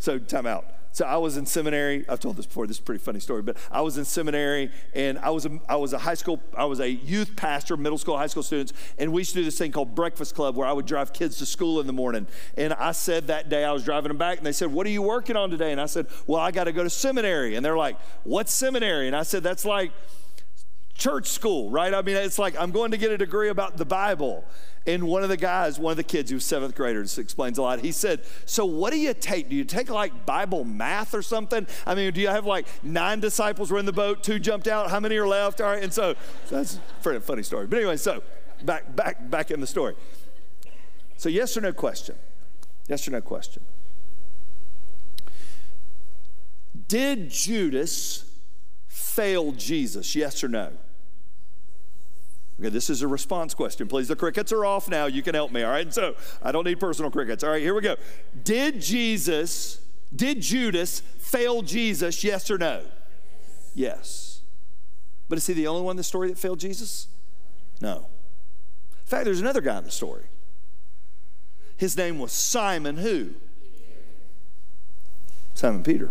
so 0.00 0.18
time 0.18 0.46
out. 0.46 0.64
So 0.92 1.04
I 1.04 1.16
was 1.16 1.36
in 1.36 1.46
seminary. 1.46 2.04
I've 2.08 2.20
told 2.20 2.36
this 2.36 2.46
before. 2.46 2.66
This 2.66 2.76
is 2.76 2.80
a 2.80 2.84
pretty 2.84 3.02
funny 3.02 3.20
story, 3.20 3.42
but 3.42 3.56
I 3.70 3.82
was 3.82 3.98
in 3.98 4.04
seminary, 4.04 4.70
and 4.94 5.18
I 5.18 5.30
was 5.30 5.46
a, 5.46 5.60
I 5.68 5.76
was 5.76 5.92
a 5.92 5.98
high 5.98 6.14
school. 6.14 6.40
I 6.56 6.64
was 6.64 6.80
a 6.80 6.90
youth 6.90 7.36
pastor, 7.36 7.76
middle 7.76 7.98
school, 7.98 8.16
high 8.16 8.26
school 8.26 8.42
students, 8.42 8.72
and 8.98 9.12
we 9.12 9.20
used 9.20 9.32
to 9.32 9.38
do 9.38 9.44
this 9.44 9.58
thing 9.58 9.70
called 9.70 9.94
Breakfast 9.94 10.34
Club, 10.34 10.56
where 10.56 10.66
I 10.66 10.72
would 10.72 10.86
drive 10.86 11.12
kids 11.12 11.38
to 11.38 11.46
school 11.46 11.80
in 11.80 11.86
the 11.86 11.92
morning. 11.92 12.26
And 12.56 12.72
I 12.74 12.92
said 12.92 13.28
that 13.28 13.48
day 13.48 13.64
I 13.64 13.72
was 13.72 13.84
driving 13.84 14.08
them 14.08 14.18
back, 14.18 14.38
and 14.38 14.46
they 14.46 14.52
said, 14.52 14.72
"What 14.72 14.86
are 14.86 14.90
you 14.90 15.02
working 15.02 15.36
on 15.36 15.50
today?" 15.50 15.72
And 15.72 15.80
I 15.80 15.86
said, 15.86 16.06
"Well, 16.26 16.40
I 16.40 16.50
got 16.50 16.64
to 16.64 16.72
go 16.72 16.82
to 16.82 16.90
seminary." 16.90 17.54
And 17.54 17.64
they're 17.64 17.76
like, 17.76 17.96
"What's 18.24 18.52
seminary?" 18.52 19.06
And 19.06 19.14
I 19.14 19.22
said, 19.22 19.42
"That's 19.42 19.64
like." 19.64 19.92
Church 20.98 21.28
school, 21.28 21.70
right? 21.70 21.94
I 21.94 22.02
mean, 22.02 22.16
it's 22.16 22.38
like 22.38 22.58
I'm 22.58 22.72
going 22.72 22.90
to 22.90 22.98
get 22.98 23.10
a 23.10 23.16
degree 23.16 23.48
about 23.48 23.78
the 23.78 23.84
Bible. 23.86 24.44
And 24.86 25.06
one 25.06 25.22
of 25.22 25.28
the 25.28 25.36
guys, 25.36 25.78
one 25.78 25.92
of 25.92 25.96
the 25.96 26.02
kids 26.02 26.30
who 26.30 26.36
was 26.36 26.44
seventh 26.44 26.74
grader, 26.74 27.02
this 27.02 27.18
explains 27.18 27.58
a 27.58 27.62
lot. 27.62 27.80
He 27.80 27.92
said, 27.92 28.24
So 28.46 28.64
what 28.64 28.92
do 28.92 28.98
you 28.98 29.14
take? 29.14 29.48
Do 29.48 29.56
you 29.56 29.64
take 29.64 29.90
like 29.90 30.26
Bible 30.26 30.64
math 30.64 31.14
or 31.14 31.22
something? 31.22 31.66
I 31.86 31.94
mean, 31.94 32.12
do 32.12 32.20
you 32.20 32.28
have 32.28 32.46
like 32.46 32.66
nine 32.82 33.20
disciples 33.20 33.70
were 33.70 33.78
in 33.78 33.86
the 33.86 33.92
boat, 33.92 34.22
two 34.22 34.38
jumped 34.38 34.66
out, 34.66 34.90
how 34.90 34.98
many 34.98 35.16
are 35.16 35.26
left? 35.26 35.60
All 35.60 35.68
right, 35.68 35.82
and 35.82 35.92
so, 35.92 36.14
so 36.46 36.56
that's 36.56 36.78
a 37.04 37.20
funny 37.20 37.42
story. 37.42 37.66
But 37.66 37.76
anyway, 37.76 37.96
so 37.96 38.22
back, 38.64 38.94
back, 38.96 39.30
back 39.30 39.50
in 39.50 39.60
the 39.60 39.66
story. 39.66 39.94
So, 41.16 41.28
yes 41.28 41.56
or 41.56 41.60
no 41.60 41.72
question? 41.72 42.16
Yes 42.88 43.06
or 43.06 43.10
no 43.10 43.20
question? 43.20 43.62
Did 46.86 47.28
Judas 47.28 48.24
fail 48.88 49.52
Jesus? 49.52 50.16
Yes 50.16 50.42
or 50.42 50.48
no? 50.48 50.72
Okay, 52.60 52.70
this 52.70 52.90
is 52.90 53.02
a 53.02 53.08
response 53.08 53.54
question. 53.54 53.86
Please, 53.86 54.08
the 54.08 54.16
crickets 54.16 54.52
are 54.52 54.64
off 54.64 54.88
now. 54.88 55.06
You 55.06 55.22
can 55.22 55.34
help 55.34 55.52
me, 55.52 55.62
all 55.62 55.70
right? 55.70 55.92
So 55.94 56.16
I 56.42 56.50
don't 56.50 56.64
need 56.64 56.80
personal 56.80 57.10
crickets. 57.10 57.44
All 57.44 57.50
right, 57.50 57.62
here 57.62 57.74
we 57.74 57.82
go. 57.82 57.96
Did 58.42 58.80
Jesus, 58.80 59.80
did 60.14 60.40
Judas 60.40 61.00
fail 61.00 61.62
Jesus? 61.62 62.24
Yes 62.24 62.50
or 62.50 62.58
no? 62.58 62.82
Yes. 63.74 64.40
But 65.28 65.38
is 65.38 65.46
he 65.46 65.54
the 65.54 65.68
only 65.68 65.82
one 65.82 65.92
in 65.92 65.96
the 65.98 66.04
story 66.04 66.28
that 66.28 66.38
failed 66.38 66.58
Jesus? 66.58 67.06
No. 67.80 68.06
In 68.90 69.06
fact, 69.06 69.24
there's 69.24 69.40
another 69.40 69.60
guy 69.60 69.78
in 69.78 69.84
the 69.84 69.90
story. 69.90 70.24
His 71.76 71.96
name 71.96 72.18
was 72.18 72.32
Simon 72.32 72.96
who? 72.96 73.34
Simon 75.54 75.84
Peter. 75.84 76.10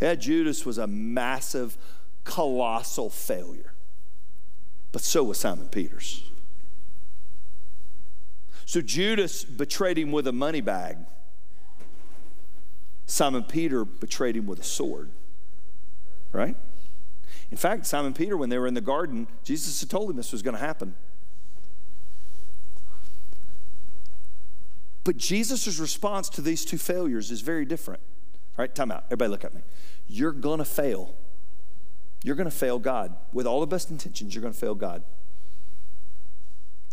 Yeah, 0.00 0.16
Judas 0.16 0.66
was 0.66 0.78
a 0.78 0.88
massive 0.88 1.76
colossal 2.24 3.10
failure. 3.10 3.72
But 4.92 5.02
so 5.02 5.24
was 5.24 5.38
Simon 5.38 5.68
Peter's. 5.68 6.22
So 8.66 8.80
Judas 8.80 9.44
betrayed 9.44 9.98
him 9.98 10.12
with 10.12 10.26
a 10.26 10.32
money 10.32 10.60
bag. 10.60 10.98
Simon 13.06 13.44
Peter 13.44 13.84
betrayed 13.84 14.36
him 14.36 14.46
with 14.46 14.60
a 14.60 14.64
sword. 14.64 15.10
Right? 16.32 16.56
In 17.50 17.58
fact, 17.58 17.86
Simon 17.86 18.14
Peter, 18.14 18.36
when 18.36 18.48
they 18.48 18.56
were 18.56 18.66
in 18.66 18.74
the 18.74 18.80
garden, 18.80 19.26
Jesus 19.44 19.80
had 19.80 19.90
told 19.90 20.08
him 20.08 20.16
this 20.16 20.32
was 20.32 20.40
going 20.40 20.54
to 20.54 20.60
happen. 20.60 20.94
But 25.04 25.16
Jesus' 25.16 25.78
response 25.78 26.28
to 26.30 26.40
these 26.40 26.64
two 26.64 26.78
failures 26.78 27.30
is 27.30 27.40
very 27.40 27.64
different. 27.64 28.00
All 28.56 28.62
right, 28.62 28.74
time 28.74 28.90
out. 28.90 29.04
Everybody 29.06 29.30
look 29.30 29.44
at 29.44 29.54
me. 29.54 29.62
You're 30.08 30.32
going 30.32 30.58
to 30.58 30.64
fail. 30.64 31.14
You're 32.24 32.36
going 32.36 32.50
to 32.50 32.56
fail 32.56 32.78
God. 32.78 33.16
With 33.32 33.46
all 33.46 33.60
the 33.60 33.66
best 33.66 33.90
intentions, 33.90 34.34
you're 34.34 34.42
going 34.42 34.54
to 34.54 34.58
fail 34.58 34.74
God 34.74 35.02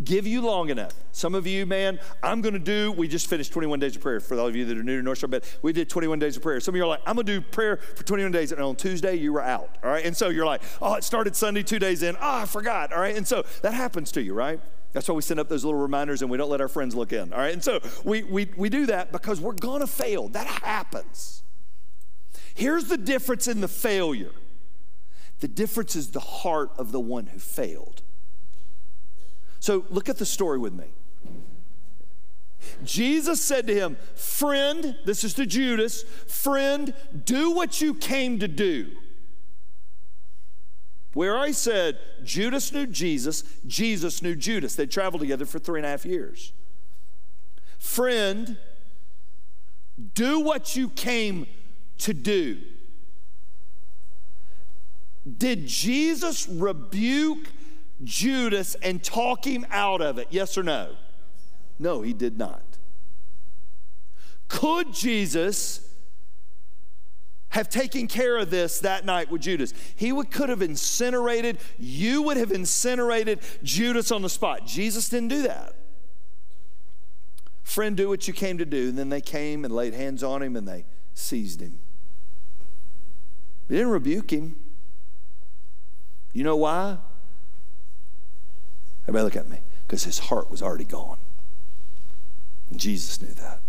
give 0.03 0.25
you 0.25 0.41
long 0.41 0.69
enough. 0.69 0.93
Some 1.11 1.35
of 1.35 1.45
you, 1.45 1.65
man, 1.65 1.99
I'm 2.23 2.41
going 2.41 2.53
to 2.53 2.59
do, 2.59 2.91
we 2.91 3.07
just 3.07 3.27
finished 3.27 3.51
21 3.51 3.79
days 3.79 3.95
of 3.95 4.01
prayer 4.01 4.19
for 4.19 4.39
all 4.39 4.47
of 4.47 4.55
you 4.55 4.65
that 4.65 4.77
are 4.77 4.83
new 4.83 4.97
to 4.97 5.03
North 5.03 5.19
Star, 5.19 5.27
but 5.27 5.43
we 5.61 5.73
did 5.73 5.89
21 5.89 6.19
days 6.19 6.37
of 6.37 6.43
prayer. 6.43 6.59
Some 6.59 6.73
of 6.73 6.77
you 6.77 6.83
are 6.83 6.87
like, 6.87 7.01
I'm 7.05 7.15
going 7.15 7.25
to 7.25 7.39
do 7.39 7.41
prayer 7.41 7.77
for 7.77 8.03
21 8.03 8.31
days, 8.31 8.51
and 8.51 8.61
on 8.61 8.75
Tuesday, 8.75 9.15
you 9.15 9.33
were 9.33 9.41
out, 9.41 9.77
all 9.83 9.89
right? 9.89 10.05
And 10.05 10.15
so 10.15 10.29
you're 10.29 10.45
like, 10.45 10.61
oh, 10.81 10.95
it 10.95 11.03
started 11.03 11.35
Sunday, 11.35 11.63
two 11.63 11.79
days 11.79 12.03
in, 12.03 12.15
oh, 12.17 12.19
I 12.21 12.45
forgot, 12.45 12.93
all 12.93 13.01
right? 13.01 13.15
And 13.15 13.27
so 13.27 13.43
that 13.61 13.73
happens 13.73 14.11
to 14.13 14.21
you, 14.21 14.33
right? 14.33 14.59
That's 14.93 15.07
why 15.07 15.13
we 15.13 15.21
send 15.21 15.39
up 15.39 15.49
those 15.49 15.63
little 15.63 15.79
reminders 15.79 16.21
and 16.21 16.31
we 16.31 16.37
don't 16.37 16.49
let 16.49 16.61
our 16.61 16.67
friends 16.67 16.95
look 16.95 17.13
in, 17.13 17.31
all 17.33 17.39
right? 17.39 17.53
And 17.53 17.63
so 17.63 17.79
we, 18.03 18.23
we, 18.23 18.49
we 18.57 18.69
do 18.69 18.87
that 18.87 19.11
because 19.11 19.39
we're 19.39 19.53
going 19.53 19.81
to 19.81 19.87
fail. 19.87 20.29
That 20.29 20.47
happens. 20.47 21.43
Here's 22.55 22.85
the 22.85 22.97
difference 22.97 23.47
in 23.47 23.61
the 23.61 23.67
failure 23.67 24.31
the 25.39 25.47
difference 25.47 25.95
is 25.95 26.11
the 26.11 26.19
heart 26.19 26.71
of 26.77 26.91
the 26.91 26.99
one 26.99 27.27
who 27.27 27.39
failed. 27.39 28.01
So 29.59 29.85
look 29.89 30.09
at 30.09 30.17
the 30.17 30.25
story 30.25 30.57
with 30.57 30.73
me. 30.73 30.85
Jesus 32.83 33.43
said 33.43 33.67
to 33.67 33.73
him, 33.73 33.97
Friend, 34.15 34.97
this 35.05 35.23
is 35.23 35.33
to 35.35 35.45
Judas, 35.45 36.03
friend, 36.27 36.93
do 37.25 37.51
what 37.51 37.81
you 37.81 37.93
came 37.93 38.39
to 38.39 38.47
do. 38.47 38.91
Where 41.13 41.37
I 41.37 41.51
said 41.51 41.97
Judas 42.23 42.71
knew 42.71 42.85
Jesus, 42.85 43.43
Jesus 43.65 44.21
knew 44.21 44.35
Judas. 44.35 44.75
They 44.75 44.85
traveled 44.85 45.21
together 45.21 45.45
for 45.45 45.59
three 45.59 45.79
and 45.79 45.85
a 45.85 45.89
half 45.89 46.05
years. 46.05 46.53
Friend, 47.79 48.57
do 50.13 50.39
what 50.39 50.75
you 50.75 50.89
came 50.89 51.47
to 51.99 52.13
do. 52.13 52.59
Did 55.37 55.67
Jesus 55.67 56.47
rebuke 56.47 57.49
Judas 58.03 58.75
and 58.75 59.03
talk 59.03 59.45
him 59.45 59.65
out 59.69 60.01
of 60.01 60.17
it? 60.17 60.27
Yes 60.29 60.57
or 60.57 60.63
no? 60.63 60.95
No, 61.77 62.01
he 62.01 62.13
did 62.13 62.37
not. 62.37 62.61
Could 64.47 64.93
Jesus 64.93 65.87
have 67.49 67.69
taken 67.69 68.07
care 68.07 68.37
of 68.37 68.49
this 68.49 68.79
that 68.79 69.05
night 69.05 69.31
with 69.31 69.41
Judas? 69.41 69.73
He 69.95 70.11
would, 70.11 70.31
could 70.31 70.49
have 70.49 70.61
incinerated, 70.61 71.59
you 71.77 72.21
would 72.23 72.37
have 72.37 72.51
incinerated 72.51 73.39
Judas 73.63 74.11
on 74.11 74.21
the 74.21 74.29
spot. 74.29 74.65
Jesus 74.65 75.09
didn't 75.09 75.29
do 75.29 75.43
that. 75.43 75.75
Friend, 77.63 77.95
do 77.95 78.09
what 78.09 78.27
you 78.27 78.33
came 78.33 78.57
to 78.57 78.65
do. 78.65 78.89
And 78.89 78.97
then 78.97 79.09
they 79.09 79.21
came 79.21 79.63
and 79.63 79.73
laid 79.73 79.93
hands 79.93 80.23
on 80.23 80.41
him 80.41 80.55
and 80.55 80.67
they 80.67 80.85
seized 81.13 81.61
him. 81.61 81.77
They 83.67 83.75
didn't 83.75 83.91
rebuke 83.91 84.31
him. 84.31 84.55
You 86.33 86.43
know 86.43 86.55
why? 86.55 86.97
Everybody 89.03 89.23
look 89.23 89.35
at 89.35 89.49
me. 89.49 89.59
Because 89.87 90.03
his 90.03 90.19
heart 90.19 90.51
was 90.51 90.61
already 90.61 90.85
gone. 90.85 91.17
And 92.69 92.79
Jesus 92.79 93.21
knew 93.21 93.33
that. 93.33 93.59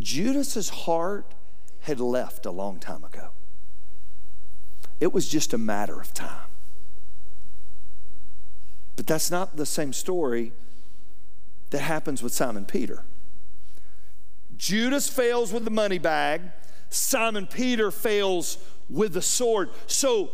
Judas's 0.00 0.68
heart 0.68 1.34
had 1.80 1.98
left 1.98 2.46
a 2.46 2.50
long 2.50 2.78
time 2.78 3.02
ago. 3.04 3.30
It 5.00 5.12
was 5.12 5.28
just 5.28 5.52
a 5.52 5.58
matter 5.58 6.00
of 6.00 6.14
time. 6.14 6.48
But 8.94 9.06
that's 9.06 9.30
not 9.30 9.56
the 9.56 9.66
same 9.66 9.92
story 9.92 10.52
that 11.70 11.80
happens 11.80 12.22
with 12.22 12.32
Simon 12.32 12.64
Peter. 12.64 13.02
Judas 14.56 15.08
fails 15.08 15.52
with 15.52 15.64
the 15.64 15.70
money 15.70 15.98
bag, 15.98 16.42
Simon 16.88 17.46
Peter 17.46 17.90
fails 17.90 18.58
with 18.88 19.12
the 19.12 19.22
sword. 19.22 19.70
So 19.86 20.30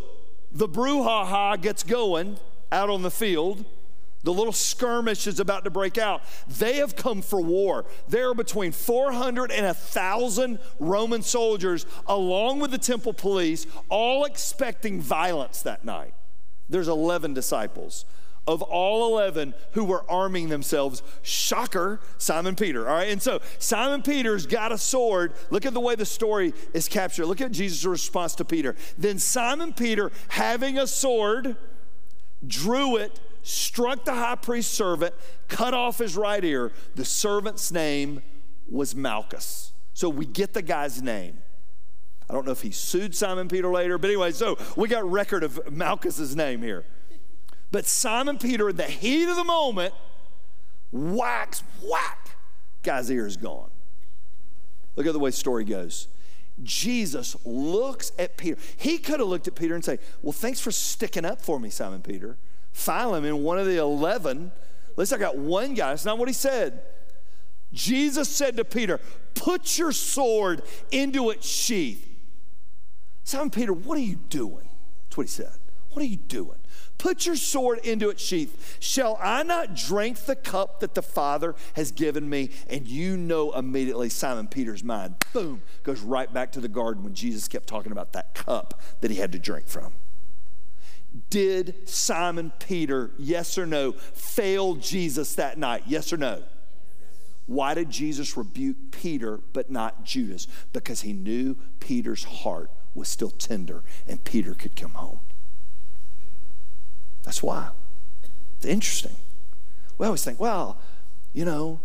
the 0.52 0.68
brouhaha 0.68 1.60
gets 1.60 1.82
going 1.82 2.38
out 2.70 2.90
on 2.90 3.02
the 3.02 3.10
field. 3.10 3.64
The 4.24 4.32
little 4.32 4.52
skirmish 4.52 5.26
is 5.26 5.40
about 5.40 5.64
to 5.64 5.70
break 5.70 5.98
out. 5.98 6.22
They 6.46 6.76
have 6.76 6.94
come 6.94 7.22
for 7.22 7.40
war. 7.40 7.84
There 8.08 8.30
are 8.30 8.34
between 8.34 8.70
400 8.70 9.50
and 9.50 9.66
1,000 9.66 10.60
Roman 10.78 11.22
soldiers, 11.22 11.86
along 12.06 12.60
with 12.60 12.70
the 12.70 12.78
temple 12.78 13.14
police, 13.14 13.66
all 13.88 14.24
expecting 14.24 15.00
violence 15.00 15.62
that 15.62 15.84
night. 15.84 16.14
There's 16.68 16.86
11 16.86 17.34
disciples. 17.34 18.04
Of 18.44 18.60
all 18.60 19.12
11 19.12 19.54
who 19.72 19.84
were 19.84 20.04
arming 20.10 20.48
themselves, 20.48 21.02
shocker, 21.22 22.00
Simon 22.18 22.56
Peter. 22.56 22.88
All 22.88 22.96
right, 22.96 23.08
and 23.08 23.22
so 23.22 23.40
Simon 23.58 24.02
Peter's 24.02 24.46
got 24.46 24.72
a 24.72 24.78
sword. 24.78 25.34
Look 25.50 25.64
at 25.64 25.74
the 25.74 25.80
way 25.80 25.94
the 25.94 26.04
story 26.04 26.52
is 26.74 26.88
captured. 26.88 27.26
Look 27.26 27.40
at 27.40 27.52
Jesus' 27.52 27.84
response 27.84 28.34
to 28.36 28.44
Peter. 28.44 28.74
Then 28.98 29.20
Simon 29.20 29.72
Peter, 29.72 30.10
having 30.28 30.76
a 30.76 30.88
sword, 30.88 31.56
drew 32.44 32.96
it 32.96 33.20
struck 33.42 34.04
the 34.04 34.14
high 34.14 34.36
priest's 34.36 34.72
servant, 34.72 35.14
cut 35.48 35.74
off 35.74 35.98
his 35.98 36.16
right 36.16 36.44
ear. 36.44 36.72
The 36.94 37.04
servant's 37.04 37.70
name 37.70 38.22
was 38.68 38.94
Malchus. 38.94 39.72
So 39.92 40.08
we 40.08 40.24
get 40.24 40.54
the 40.54 40.62
guy's 40.62 41.02
name. 41.02 41.38
I 42.30 42.34
don't 42.34 42.46
know 42.46 42.52
if 42.52 42.62
he 42.62 42.70
sued 42.70 43.14
Simon 43.14 43.48
Peter 43.48 43.68
later, 43.68 43.98
but 43.98 44.08
anyway, 44.08 44.32
so 44.32 44.56
we 44.76 44.88
got 44.88 45.08
record 45.08 45.44
of 45.44 45.70
Malchus's 45.70 46.34
name 46.34 46.62
here. 46.62 46.86
But 47.72 47.86
Simon 47.86 48.38
Peter, 48.38 48.68
in 48.68 48.76
the 48.76 48.84
heat 48.84 49.28
of 49.28 49.36
the 49.36 49.44
moment, 49.44 49.94
whacks, 50.92 51.64
whack, 51.82 52.36
guy's 52.82 53.10
ear 53.10 53.26
is 53.26 53.38
gone. 53.38 53.70
Look 54.94 55.06
at 55.06 55.14
the 55.14 55.18
way 55.18 55.30
the 55.30 55.36
story 55.36 55.64
goes. 55.64 56.06
Jesus 56.62 57.34
looks 57.46 58.12
at 58.18 58.36
Peter. 58.36 58.58
He 58.76 58.98
could 58.98 59.20
have 59.20 59.28
looked 59.28 59.48
at 59.48 59.54
Peter 59.54 59.74
and 59.74 59.82
say, 59.82 59.98
Well, 60.20 60.32
thanks 60.32 60.60
for 60.60 60.70
sticking 60.70 61.24
up 61.24 61.40
for 61.40 61.58
me, 61.58 61.70
Simon 61.70 62.02
Peter. 62.02 62.36
File 62.72 63.14
him 63.14 63.24
in 63.24 63.42
one 63.42 63.58
of 63.58 63.66
the 63.66 63.78
11. 63.78 64.52
At 64.90 64.98
least 64.98 65.14
I 65.14 65.16
got 65.16 65.38
one 65.38 65.72
guy. 65.72 65.90
That's 65.90 66.04
not 66.04 66.18
what 66.18 66.28
he 66.28 66.34
said. 66.34 66.82
Jesus 67.72 68.28
said 68.28 68.58
to 68.58 68.66
Peter, 68.66 69.00
Put 69.34 69.78
your 69.78 69.92
sword 69.92 70.62
into 70.90 71.30
its 71.30 71.48
sheath. 71.48 72.06
Simon 73.24 73.48
Peter, 73.48 73.72
what 73.72 73.96
are 73.96 74.02
you 74.02 74.16
doing? 74.28 74.68
That's 75.04 75.16
what 75.16 75.26
he 75.26 75.30
said. 75.30 75.54
What 75.90 76.02
are 76.02 76.06
you 76.06 76.16
doing? 76.16 76.58
Put 76.98 77.26
your 77.26 77.36
sword 77.36 77.80
into 77.80 78.10
its 78.10 78.22
sheath. 78.22 78.76
Shall 78.78 79.18
I 79.20 79.42
not 79.42 79.74
drink 79.74 80.20
the 80.20 80.36
cup 80.36 80.80
that 80.80 80.94
the 80.94 81.02
Father 81.02 81.56
has 81.74 81.90
given 81.90 82.28
me? 82.28 82.50
And 82.70 82.86
you 82.86 83.16
know 83.16 83.52
immediately 83.52 84.08
Simon 84.08 84.46
Peter's 84.46 84.84
mind, 84.84 85.16
boom, 85.32 85.62
goes 85.82 86.00
right 86.00 86.32
back 86.32 86.52
to 86.52 86.60
the 86.60 86.68
garden 86.68 87.02
when 87.02 87.14
Jesus 87.14 87.48
kept 87.48 87.66
talking 87.66 87.90
about 87.90 88.12
that 88.12 88.34
cup 88.34 88.80
that 89.00 89.10
he 89.10 89.16
had 89.16 89.32
to 89.32 89.38
drink 89.38 89.66
from. 89.66 89.92
Did 91.28 91.88
Simon 91.88 92.52
Peter, 92.58 93.10
yes 93.18 93.58
or 93.58 93.66
no, 93.66 93.92
fail 93.92 94.76
Jesus 94.76 95.34
that 95.34 95.58
night? 95.58 95.82
Yes 95.86 96.12
or 96.12 96.16
no? 96.16 96.42
Why 97.46 97.74
did 97.74 97.90
Jesus 97.90 98.36
rebuke 98.36 98.76
Peter 98.92 99.40
but 99.52 99.70
not 99.70 100.04
Judas? 100.04 100.46
Because 100.72 101.02
he 101.02 101.12
knew 101.12 101.56
Peter's 101.80 102.24
heart 102.24 102.70
was 102.94 103.08
still 103.08 103.30
tender 103.30 103.82
and 104.06 104.22
Peter 104.22 104.54
could 104.54 104.76
come 104.76 104.92
home. 104.92 105.20
That's 107.24 107.42
why. 107.42 107.70
It's 108.56 108.66
interesting. 108.66 109.16
We 109.98 110.06
always 110.06 110.24
think, 110.24 110.40
well, 110.40 110.78
you 111.32 111.44
know, 111.44 111.80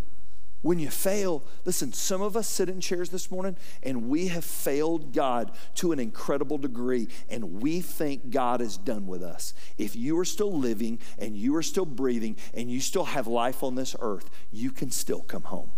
when 0.63 0.79
you 0.79 0.89
fail, 0.89 1.43
listen, 1.65 1.93
some 1.93 2.21
of 2.21 2.35
us 2.35 2.47
sit 2.47 2.67
in 2.67 2.81
chairs 2.81 3.09
this 3.09 3.29
morning 3.29 3.55
and 3.83 4.09
we 4.09 4.27
have 4.27 4.43
failed 4.43 5.13
God 5.13 5.51
to 5.75 5.91
an 5.91 5.99
incredible 5.99 6.57
degree, 6.57 7.07
and 7.29 7.61
we 7.61 7.79
think 7.79 8.31
God 8.31 8.59
is 8.59 8.75
done 8.75 9.07
with 9.07 9.21
us. 9.21 9.53
If 9.77 9.95
you 9.95 10.17
are 10.19 10.25
still 10.25 10.51
living 10.51 10.99
and 11.19 11.37
you 11.37 11.55
are 11.55 11.63
still 11.63 11.85
breathing 11.85 12.37
and 12.53 12.71
you 12.71 12.81
still 12.81 13.05
have 13.05 13.27
life 13.27 13.63
on 13.63 13.75
this 13.75 13.95
earth, 13.99 14.29
you 14.51 14.71
can 14.71 14.91
still 14.91 15.21
come 15.21 15.43
home. 15.43 15.69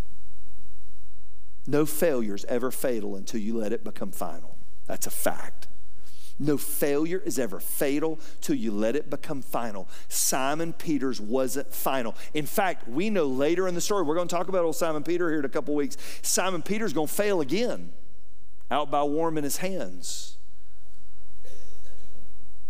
No 1.67 1.85
failure 1.85 2.33
is 2.33 2.45
ever 2.45 2.71
fatal 2.71 3.15
until 3.15 3.41
you 3.41 3.57
let 3.57 3.73
it 3.73 3.83
become 3.83 4.11
final. 4.11 4.55
That's 4.87 5.05
a 5.05 5.11
fact. 5.11 5.67
No 6.39 6.57
failure 6.57 7.21
is 7.25 7.37
ever 7.37 7.59
fatal 7.59 8.17
till 8.39 8.55
you 8.55 8.71
let 8.71 8.95
it 8.95 9.09
become 9.09 9.41
final. 9.41 9.89
Simon 10.07 10.71
Peter's 10.71 11.19
wasn't 11.19 11.73
final. 11.73 12.15
In 12.33 12.45
fact, 12.45 12.87
we 12.87 13.09
know 13.09 13.25
later 13.25 13.67
in 13.67 13.75
the 13.75 13.81
story, 13.81 14.03
we're 14.03 14.15
going 14.15 14.29
to 14.29 14.35
talk 14.35 14.47
about 14.47 14.63
old 14.63 14.77
Simon 14.77 15.03
Peter 15.03 15.29
here 15.29 15.39
in 15.39 15.45
a 15.45 15.49
couple 15.49 15.75
weeks. 15.75 15.97
Simon 16.21 16.61
Peter's 16.61 16.93
going 16.93 17.07
to 17.07 17.13
fail 17.13 17.41
again 17.41 17.91
out 18.71 18.89
by 18.89 19.03
warming 19.03 19.43
his 19.43 19.57
hands. 19.57 20.37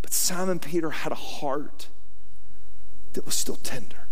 But 0.01 0.13
Simon 0.13 0.57
Peter 0.57 0.89
had 0.89 1.11
a 1.11 1.15
heart 1.15 1.89
that 3.13 3.25
was 3.25 3.35
still 3.35 3.57
tender. 3.57 4.07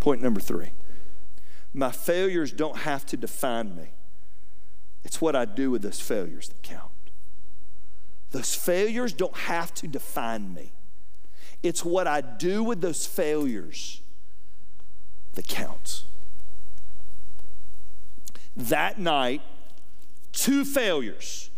Point 0.00 0.22
number 0.22 0.40
three 0.40 0.70
my 1.74 1.90
failures 1.90 2.52
don't 2.52 2.78
have 2.78 3.06
to 3.06 3.16
define 3.16 3.76
me, 3.76 3.92
it's 5.04 5.20
what 5.20 5.34
I 5.34 5.44
do 5.44 5.70
with 5.70 5.82
those 5.82 6.00
failures 6.00 6.48
that 6.48 6.62
count. 6.62 6.91
Those 8.32 8.54
failures 8.54 9.12
don't 9.12 9.36
have 9.36 9.72
to 9.74 9.86
define 9.86 10.52
me. 10.54 10.72
It's 11.62 11.84
what 11.84 12.06
I 12.06 12.22
do 12.22 12.64
with 12.64 12.80
those 12.80 13.06
failures 13.06 14.00
that 15.34 15.46
counts. 15.46 16.04
That 18.56 18.98
night, 18.98 19.42
two 20.32 20.64
failures 20.64 21.50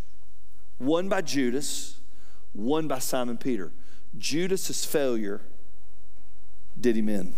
one 0.79 1.09
by 1.09 1.23
Judas, 1.23 2.01
one 2.53 2.89
by 2.89 2.99
Simon 2.99 3.39
Peter. 3.39 3.73
Judas's 4.19 4.85
failure 4.85 5.41
did 6.79 6.97
him 6.97 7.09
in. 7.09 7.35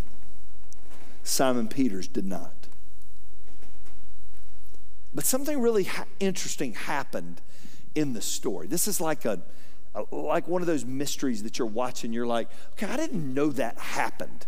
Simon 1.23 1.69
Peter's 1.69 2.09
did 2.09 2.25
not. 2.25 2.69
But 5.15 5.25
something 5.25 5.61
really 5.61 5.85
ha- 5.85 6.07
interesting 6.21 6.75
happened 6.75 7.41
in 7.97 8.13
the 8.13 8.21
story. 8.21 8.69
This 8.69 8.87
is 8.87 9.01
like 9.01 9.25
a, 9.25 9.41
like 10.13 10.47
one 10.47 10.63
of 10.63 10.67
those 10.67 10.85
mysteries 10.85 11.43
that 11.43 11.59
you're 11.59 11.67
watching. 11.67 12.13
You're 12.13 12.27
like, 12.27 12.49
okay, 12.73 12.87
I 12.87 12.97
didn't 12.97 13.35
know 13.35 13.49
that 13.49 13.79
happened. 13.79 14.47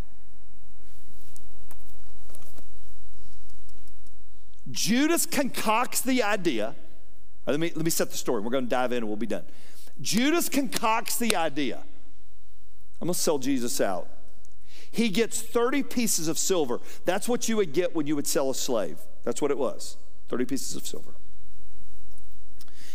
Judas 4.71 5.25
concocts 5.25 6.01
the 6.01 6.21
idea. 6.21 6.75
let 7.47 7.59
me 7.59 7.71
let 7.75 7.83
me 7.83 7.89
set 7.89 8.11
the 8.11 8.17
story. 8.17 8.41
We're 8.41 8.51
going 8.51 8.65
to 8.65 8.69
dive 8.69 8.91
in 8.91 8.99
and 8.99 9.07
we'll 9.07 9.17
be 9.17 9.25
done. 9.25 9.43
Judas 9.99 10.47
concocts 10.47 11.17
the 11.17 11.35
idea. 11.35 11.83
I'm 13.01 13.07
going 13.07 13.13
to 13.13 13.19
sell 13.19 13.39
Jesus 13.39 13.81
out. 13.81 14.07
He 14.91 15.09
gets 15.09 15.41
30 15.41 15.83
pieces 15.83 16.27
of 16.27 16.37
silver. 16.37 16.79
That's 17.05 17.27
what 17.27 17.49
you 17.49 17.57
would 17.57 17.73
get 17.73 17.95
when 17.95 18.05
you 18.07 18.15
would 18.15 18.27
sell 18.27 18.49
a 18.49 18.55
slave. 18.55 18.99
That's 19.23 19.41
what 19.41 19.51
it 19.51 19.57
was 19.57 19.97
30 20.29 20.45
pieces 20.45 20.75
of 20.75 20.85
silver. 20.85 21.13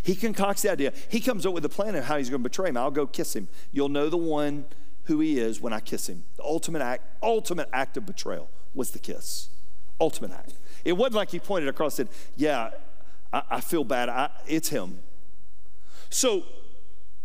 He 0.05 0.15
concocts 0.15 0.63
the 0.63 0.71
idea. 0.71 0.93
He 1.09 1.21
comes 1.21 1.47
up 1.47 1.55
with 1.55 1.65
a 1.65 1.69
plan 1.69 1.95
of 1.95 2.05
how 2.05 2.19
he's 2.19 2.31
going 2.31 2.43
to 2.43 2.49
betray 2.49 2.69
him. 2.69 2.77
I'll 2.77 2.91
go 2.91 3.07
kiss 3.07 3.35
him. 3.35 3.49
You'll 3.73 3.89
know 3.89 4.09
the 4.09 4.17
one 4.17 4.67
who 5.05 5.19
he 5.21 5.39
is 5.39 5.61
when 5.61 5.73
I 5.73 5.81
kiss 5.81 6.09
him. 6.09 6.25
The 6.37 6.45
ultimate 6.45 6.83
act, 6.83 7.05
ultimate 7.23 7.69
act 7.73 7.97
of 7.97 8.07
betrayal 8.07 8.49
was 8.75 8.91
the 8.91 8.99
kiss. 8.99 9.49
Ultimate 10.01 10.31
act. 10.31 10.55
It 10.85 10.93
wasn't 10.93 11.17
like 11.17 11.31
he 11.31 11.41
pointed 11.41 11.69
across 11.69 11.99
and 11.99 12.09
said, 12.09 12.17
Yeah, 12.37 12.71
I, 13.33 13.43
I 13.51 13.61
feel 13.61 13.83
bad. 13.83 14.09
I, 14.09 14.31
it's 14.47 14.69
him. 14.69 14.99
So 16.11 16.45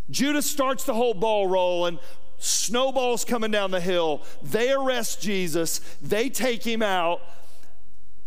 Judas 0.10 0.50
starts 0.50 0.86
the 0.86 0.94
whole 0.94 1.14
ball 1.14 1.48
rolling 1.48 2.00
snowballs 2.40 3.26
coming 3.26 3.52
down 3.52 3.72
the 3.72 3.82
hill. 3.82 4.24
They 4.42 4.72
arrest 4.72 5.22
Jesus, 5.22 5.80
they 6.02 6.30
take 6.30 6.66
him 6.66 6.82
out, 6.82 7.22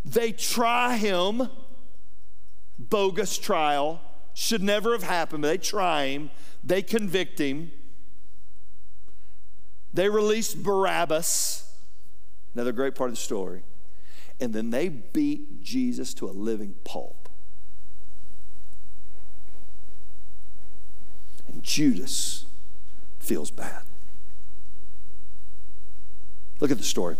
they 0.05 0.33
try 0.33 0.97
him, 0.97 1.49
bogus 2.79 3.38
trial, 3.38 4.01
should 4.35 4.62
never 4.62 4.92
have 4.92 5.03
happened. 5.03 5.42
but 5.42 5.49
They 5.49 5.59
try 5.59 6.07
him, 6.07 6.31
they 6.64 6.83
convict 6.83 7.38
him, 7.38 7.71
they 9.95 10.09
release 10.09 10.55
Barabbas, 10.55 11.71
another 12.55 12.73
great 12.73 12.95
part 12.95 13.11
of 13.11 13.16
the 13.16 13.23
story, 13.23 13.62
and 14.40 14.53
then 14.53 14.71
they 14.71 14.88
beat 14.88 15.62
Jesus 15.62 16.14
to 16.14 16.27
a 16.27 16.33
living 16.33 16.75
pulp. 16.85 17.29
And 21.47 21.62
Judas 21.62 22.47
feels 23.18 23.51
bad. 23.51 23.83
Look 26.61 26.71
at 26.71 26.79
the 26.79 26.85
story. 26.85 27.16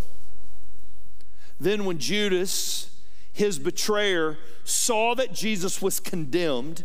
Then, 1.61 1.85
when 1.85 1.99
Judas, 1.99 2.91
his 3.33 3.59
betrayer, 3.59 4.39
saw 4.65 5.15
that 5.15 5.33
Jesus 5.33 5.83
was 5.83 6.01
condemned, 6.01 6.85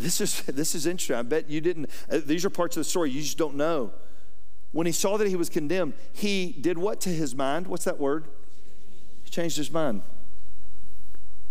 this 0.00 0.20
is, 0.20 0.42
this 0.46 0.74
is 0.74 0.86
interesting. 0.86 1.16
I 1.16 1.22
bet 1.22 1.48
you 1.48 1.60
didn't, 1.60 1.90
uh, 2.10 2.20
these 2.24 2.44
are 2.44 2.50
parts 2.50 2.76
of 2.76 2.80
the 2.80 2.88
story 2.88 3.10
you 3.10 3.22
just 3.22 3.38
don't 3.38 3.54
know. 3.54 3.92
When 4.72 4.86
he 4.86 4.92
saw 4.92 5.16
that 5.16 5.26
he 5.26 5.36
was 5.36 5.48
condemned, 5.48 5.94
he 6.12 6.52
did 6.52 6.78
what 6.78 7.00
to 7.02 7.08
his 7.08 7.34
mind? 7.34 7.66
What's 7.66 7.84
that 7.84 7.98
word? 7.98 8.24
He 9.24 9.30
changed 9.30 9.56
his 9.56 9.70
mind. 9.70 10.02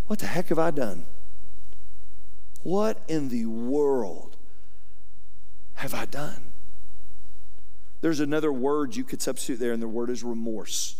What 0.07 0.19
the 0.19 0.25
heck 0.25 0.47
have 0.47 0.59
I 0.59 0.71
done? 0.71 1.05
What 2.63 3.01
in 3.07 3.29
the 3.29 3.45
world 3.45 4.37
have 5.75 5.93
I 5.93 6.05
done? 6.05 6.51
There's 8.01 8.19
another 8.19 8.51
word 8.51 8.95
you 8.95 9.03
could 9.03 9.21
substitute 9.21 9.59
there, 9.59 9.73
and 9.73 9.81
the 9.81 9.87
word 9.87 10.09
is 10.09 10.23
remorse. 10.23 10.95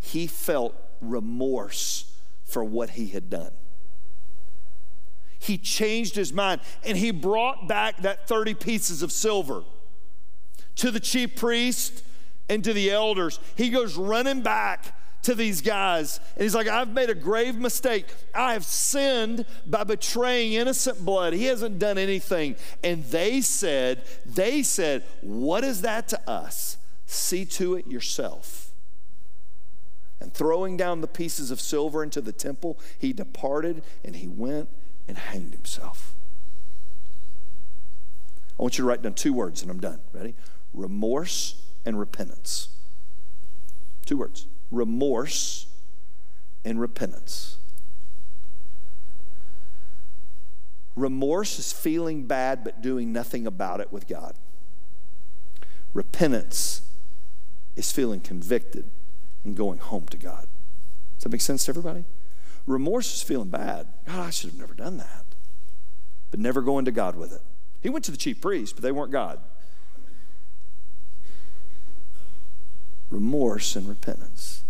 He 0.00 0.26
felt 0.26 0.74
remorse 1.00 2.12
for 2.44 2.64
what 2.64 2.90
he 2.90 3.08
had 3.08 3.28
done. 3.28 3.52
He 5.42 5.58
changed 5.58 6.14
his 6.14 6.32
mind 6.32 6.60
and 6.84 6.96
he 6.96 7.10
brought 7.10 7.66
back 7.66 7.98
that 8.02 8.28
30 8.28 8.54
pieces 8.54 9.02
of 9.02 9.10
silver 9.10 9.64
to 10.76 10.90
the 10.90 11.00
chief 11.00 11.36
priest 11.36 12.04
and 12.48 12.62
to 12.62 12.72
the 12.72 12.90
elders. 12.90 13.40
He 13.56 13.68
goes 13.68 13.96
running 13.96 14.42
back 14.42 14.96
to 15.22 15.34
these 15.34 15.60
guys. 15.60 16.20
And 16.34 16.42
he's 16.42 16.54
like, 16.54 16.68
I've 16.68 16.92
made 16.92 17.10
a 17.10 17.14
grave 17.14 17.56
mistake. 17.56 18.06
I 18.34 18.52
have 18.52 18.64
sinned 18.64 19.44
by 19.66 19.84
betraying 19.84 20.52
innocent 20.52 21.04
blood. 21.04 21.32
He 21.32 21.46
hasn't 21.46 21.78
done 21.78 21.98
anything. 21.98 22.56
And 22.84 23.04
they 23.04 23.40
said, 23.40 24.04
they 24.24 24.62
said, 24.62 25.04
What 25.22 25.64
is 25.64 25.82
that 25.82 26.08
to 26.08 26.30
us? 26.30 26.76
See 27.06 27.44
to 27.46 27.74
it 27.74 27.86
yourself. 27.86 28.70
And 30.20 30.32
throwing 30.32 30.76
down 30.76 31.00
the 31.00 31.08
pieces 31.08 31.50
of 31.50 31.60
silver 31.60 32.04
into 32.04 32.20
the 32.20 32.32
temple, 32.32 32.78
he 32.96 33.12
departed 33.12 33.82
and 34.04 34.14
he 34.14 34.28
went 34.28 34.68
and 35.08 35.18
hanged 35.18 35.52
himself. 35.52 36.14
I 38.58 38.62
want 38.62 38.78
you 38.78 38.84
to 38.84 38.88
write 38.88 39.02
down 39.02 39.14
two 39.14 39.32
words 39.32 39.62
and 39.62 39.70
I'm 39.70 39.80
done. 39.80 40.00
Ready? 40.12 40.34
Remorse 40.72 41.62
and 41.84 41.98
repentance. 41.98 42.68
Two 44.06 44.18
words 44.18 44.46
remorse, 44.72 45.66
and 46.64 46.80
repentance. 46.80 47.58
Remorse 50.96 51.58
is 51.58 51.72
feeling 51.72 52.24
bad 52.24 52.64
but 52.64 52.82
doing 52.82 53.12
nothing 53.12 53.46
about 53.46 53.80
it 53.80 53.92
with 53.92 54.08
God. 54.08 54.34
Repentance 55.94 56.82
is 57.76 57.92
feeling 57.92 58.20
convicted 58.20 58.90
and 59.44 59.56
going 59.56 59.78
home 59.78 60.06
to 60.08 60.16
God. 60.16 60.46
Does 61.16 61.24
that 61.24 61.32
make 61.32 61.40
sense 61.40 61.66
to 61.66 61.70
everybody? 61.70 62.04
Remorse 62.66 63.14
is 63.14 63.22
feeling 63.22 63.48
bad. 63.48 63.88
God, 64.06 64.20
I 64.20 64.30
should 64.30 64.50
have 64.50 64.58
never 64.58 64.74
done 64.74 64.98
that. 64.98 65.24
But 66.30 66.40
never 66.40 66.62
going 66.62 66.84
to 66.84 66.92
God 66.92 67.16
with 67.16 67.32
it. 67.32 67.42
He 67.80 67.90
went 67.90 68.04
to 68.04 68.10
the 68.10 68.16
chief 68.16 68.40
priest, 68.40 68.76
but 68.76 68.82
they 68.82 68.92
weren't 68.92 69.10
God. 69.10 69.40
Remorse 73.10 73.76
and 73.76 73.86
repentance 73.86 74.62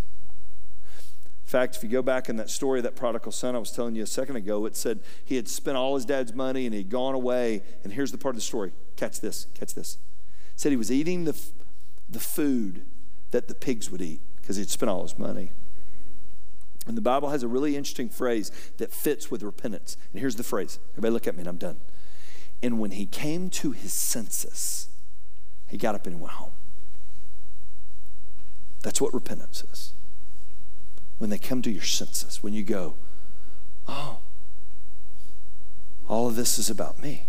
In 1.45 1.49
fact, 1.49 1.77
if 1.77 1.85
you 1.85 1.89
go 1.89 2.03
back 2.03 2.29
in 2.29 2.37
that 2.37 2.51
story 2.51 2.81
of 2.81 2.83
that 2.83 2.97
prodigal 2.97 3.31
son 3.31 3.55
I 3.55 3.59
was 3.59 3.71
telling 3.71 3.95
you 3.95 4.03
a 4.03 4.07
second 4.07 4.35
ago, 4.35 4.67
it 4.67 4.75
said 4.75 4.99
he 5.25 5.37
had 5.37 5.47
spent 5.47 5.77
all 5.77 5.95
his 5.95 6.05
dad's 6.05 6.35
money 6.35 6.67
and 6.67 6.75
he'd 6.75 6.91
gone 6.91 7.15
away. 7.15 7.63
And 7.85 7.93
here's 7.93 8.11
the 8.11 8.19
part 8.19 8.35
of 8.35 8.39
the 8.39 8.45
story. 8.45 8.73
Catch 8.97 9.21
this, 9.21 9.47
catch 9.55 9.75
this. 9.75 9.99
It 10.55 10.61
said 10.61 10.73
he 10.73 10.77
was 10.77 10.91
eating 10.91 11.25
the, 11.25 11.41
the 12.09 12.19
food 12.19 12.85
that 13.31 13.47
the 13.47 13.55
pigs 13.55 13.91
would 13.91 14.03
eat 14.03 14.21
because 14.41 14.57
he'd 14.57 14.71
spent 14.71 14.91
all 14.91 15.03
his 15.03 15.17
money. 15.17 15.53
And 16.87 16.97
the 16.97 17.03
Bible 17.03 17.31
has 17.31 17.43
a 17.43 17.49
really 17.49 17.77
interesting 17.77 18.09
phrase 18.09 18.51
that 18.79 18.91
fits 18.91 19.31
with 19.31 19.43
repentance. 19.43 19.97
And 20.13 20.21
here's 20.21 20.37
the 20.37 20.43
phrase. 20.43 20.79
Everybody 20.93 21.13
look 21.13 21.27
at 21.29 21.35
me 21.35 21.41
and 21.41 21.49
I'm 21.49 21.59
done. 21.59 21.77
And 22.63 22.81
when 22.81 22.93
he 22.93 23.07
came 23.07 23.51
to 23.51 23.73
his 23.73 23.93
senses, 23.93 24.89
he 25.69 25.77
got 25.77 25.95
up 25.95 26.07
and 26.07 26.21
went 26.21 26.35
home. 26.35 26.53
That's 28.83 29.01
what 29.01 29.15
repentance 29.15 29.63
is 29.73 29.93
when 31.23 31.31
they 31.31 31.39
come 31.39 31.63
to 31.63 31.71
your 31.71 31.85
senses, 31.85 32.43
when 32.43 32.53
you 32.53 32.65
go, 32.65 32.97
oh, 33.87 34.19
all 36.09 36.27
of 36.27 36.35
this 36.35 36.59
is 36.59 36.69
about 36.69 37.01
me. 37.01 37.27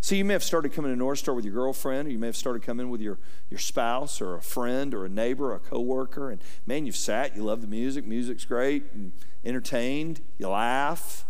So 0.00 0.14
you 0.14 0.24
may 0.24 0.32
have 0.32 0.44
started 0.44 0.72
coming 0.72 0.92
to 0.92 0.96
North 0.96 1.18
Star 1.18 1.34
with 1.34 1.44
your 1.44 1.54
girlfriend, 1.54 2.08
or 2.08 2.10
you 2.12 2.18
may 2.18 2.28
have 2.28 2.36
started 2.36 2.62
coming 2.62 2.88
with 2.88 3.00
your, 3.00 3.18
your 3.50 3.58
spouse, 3.58 4.20
or 4.20 4.36
a 4.36 4.42
friend, 4.42 4.94
or 4.94 5.04
a 5.04 5.08
neighbor, 5.08 5.52
or 5.52 5.56
a 5.56 5.58
coworker, 5.58 6.30
and 6.30 6.40
man, 6.66 6.86
you've 6.86 6.96
sat, 6.96 7.36
you 7.36 7.42
love 7.42 7.60
the 7.60 7.66
music, 7.66 8.06
music's 8.06 8.44
great, 8.44 8.84
and 8.92 9.12
entertained, 9.44 10.20
you 10.38 10.48
laugh. 10.48 11.24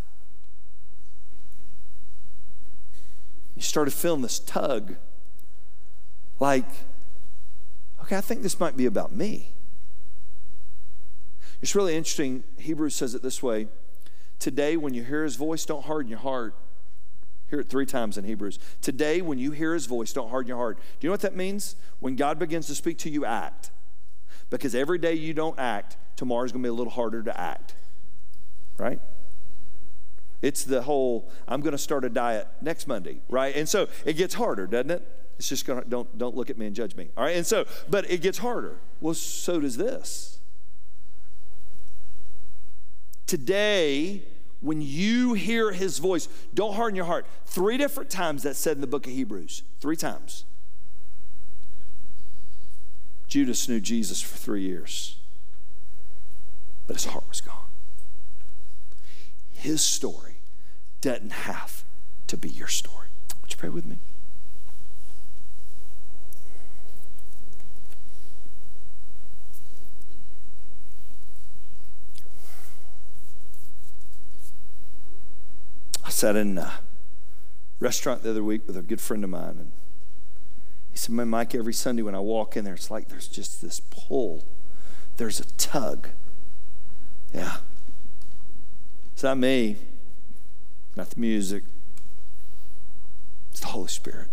You 3.56 3.62
started 3.62 3.92
feeling 3.92 4.22
this 4.22 4.38
tug, 4.38 4.96
like, 6.38 6.68
okay, 8.02 8.16
I 8.16 8.20
think 8.20 8.42
this 8.42 8.60
might 8.60 8.76
be 8.76 8.86
about 8.86 9.12
me. 9.12 9.52
It's 11.60 11.74
really 11.74 11.96
interesting. 11.96 12.44
Hebrews 12.58 12.94
says 12.94 13.14
it 13.14 13.22
this 13.22 13.42
way 13.42 13.66
Today, 14.38 14.76
when 14.76 14.94
you 14.94 15.02
hear 15.02 15.24
his 15.24 15.34
voice, 15.34 15.64
don't 15.64 15.84
harden 15.86 16.08
your 16.08 16.20
heart. 16.20 16.54
Hear 17.50 17.60
it 17.60 17.68
three 17.68 17.86
times 17.86 18.18
in 18.18 18.24
Hebrews. 18.24 18.58
Today, 18.82 19.22
when 19.22 19.38
you 19.38 19.52
hear 19.52 19.72
his 19.72 19.86
voice, 19.86 20.12
don't 20.12 20.28
harden 20.28 20.48
your 20.48 20.58
heart. 20.58 20.78
Do 20.78 21.06
you 21.06 21.08
know 21.08 21.12
what 21.12 21.22
that 21.22 21.34
means? 21.34 21.76
When 22.00 22.14
God 22.14 22.38
begins 22.38 22.66
to 22.66 22.74
speak 22.74 22.98
to 22.98 23.10
you, 23.10 23.24
act. 23.24 23.70
Because 24.50 24.74
every 24.74 24.98
day 24.98 25.14
you 25.14 25.34
don't 25.34 25.58
act, 25.58 25.96
tomorrow's 26.16 26.52
going 26.52 26.62
to 26.62 26.66
be 26.66 26.70
a 26.70 26.74
little 26.74 26.92
harder 26.92 27.22
to 27.22 27.40
act. 27.40 27.74
Right? 28.76 29.00
It's 30.40 30.64
the 30.64 30.82
whole 30.82 31.30
I'm 31.48 31.60
going 31.60 31.72
to 31.72 31.78
start 31.78 32.04
a 32.04 32.08
diet 32.08 32.46
next 32.60 32.86
Monday, 32.86 33.20
right? 33.28 33.54
And 33.56 33.68
so 33.68 33.88
it 34.04 34.14
gets 34.14 34.34
harder, 34.34 34.66
doesn't 34.66 34.90
it? 34.90 35.06
It's 35.38 35.48
just 35.48 35.66
going 35.66 35.82
to 35.82 35.88
don't 35.88 36.16
don't 36.16 36.36
look 36.36 36.50
at 36.50 36.58
me 36.58 36.66
and 36.66 36.76
judge 36.76 36.94
me. 36.94 37.08
All 37.16 37.24
right? 37.24 37.36
And 37.36 37.46
so 37.46 37.66
but 37.88 38.08
it 38.10 38.22
gets 38.22 38.38
harder. 38.38 38.78
Well, 39.00 39.14
so 39.14 39.60
does 39.60 39.76
this. 39.76 40.38
Today, 43.26 44.22
when 44.60 44.80
you 44.82 45.34
hear 45.34 45.72
his 45.72 45.98
voice, 45.98 46.28
don't 46.52 46.74
harden 46.74 46.96
your 46.96 47.04
heart. 47.04 47.26
Three 47.46 47.76
different 47.76 48.10
times 48.10 48.42
that's 48.42 48.58
said 48.58 48.76
in 48.76 48.80
the 48.80 48.86
book 48.86 49.06
of 49.06 49.12
Hebrews. 49.12 49.62
Three 49.80 49.96
times. 49.96 50.44
Judas 53.28 53.68
knew 53.68 53.78
Jesus 53.78 54.22
for 54.22 54.36
three 54.38 54.62
years, 54.62 55.18
but 56.86 56.96
his 56.96 57.04
heart 57.04 57.28
was 57.28 57.42
gone. 57.42 57.54
His 59.52 59.82
story 59.82 60.36
doesn't 61.02 61.32
have 61.32 61.84
to 62.28 62.36
be 62.36 62.48
your 62.48 62.68
story. 62.68 63.08
Would 63.42 63.50
you 63.52 63.58
pray 63.58 63.68
with 63.68 63.84
me? 63.84 63.98
I 76.08 76.10
sat 76.10 76.36
in 76.36 76.56
a 76.56 76.72
restaurant 77.80 78.22
the 78.22 78.30
other 78.30 78.42
week 78.42 78.66
with 78.66 78.78
a 78.78 78.82
good 78.82 78.98
friend 78.98 79.22
of 79.24 79.28
mine, 79.28 79.56
and 79.58 79.72
he 80.90 80.96
said, 80.96 81.14
Man, 81.14 81.28
Mike, 81.28 81.54
every 81.54 81.74
Sunday 81.74 82.00
when 82.00 82.14
I 82.14 82.18
walk 82.18 82.56
in 82.56 82.64
there, 82.64 82.72
it's 82.72 82.90
like 82.90 83.08
there's 83.08 83.28
just 83.28 83.60
this 83.60 83.82
pull. 83.90 84.46
There's 85.18 85.38
a 85.38 85.44
tug. 85.58 86.08
Yeah, 87.34 87.58
it's 89.12 89.22
not 89.22 89.36
me, 89.36 89.76
not 90.96 91.10
the 91.10 91.20
music, 91.20 91.64
it's 93.50 93.60
the 93.60 93.66
Holy 93.66 93.88
Spirit. 93.88 94.30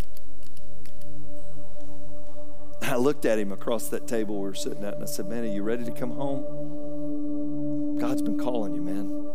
I 2.84 2.95
looked 2.95 3.26
at 3.26 3.38
him 3.38 3.51
across 3.51 3.89
that 3.89 4.07
table 4.07 4.36
we 4.36 4.43
were 4.43 4.55
sitting 4.55 4.86
at, 4.86 4.93
and 4.93 5.03
I 5.03 5.07
said, 5.07 5.28
Man, 5.28 5.43
are 5.43 5.47
you 5.47 5.61
ready 5.61 5.84
to 5.84 5.91
come 5.91 6.11
home? 6.11 7.97
God's 7.99 8.21
been 8.21 8.39
calling 8.39 8.73
you, 8.76 8.82
man. 8.82 9.26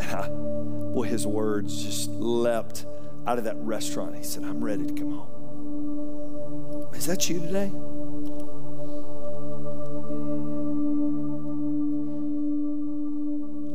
I, 0.00 0.28
boy, 0.28 1.04
his 1.04 1.26
words 1.26 1.82
just 1.82 2.10
leapt 2.10 2.86
out 3.26 3.38
of 3.38 3.44
that 3.44 3.56
restaurant. 3.58 4.16
He 4.16 4.22
said, 4.22 4.44
I'm 4.44 4.62
ready 4.62 4.86
to 4.86 4.92
come 4.94 5.12
home. 5.12 6.92
Is 6.94 7.06
that 7.06 7.28
you 7.28 7.40
today? 7.40 7.72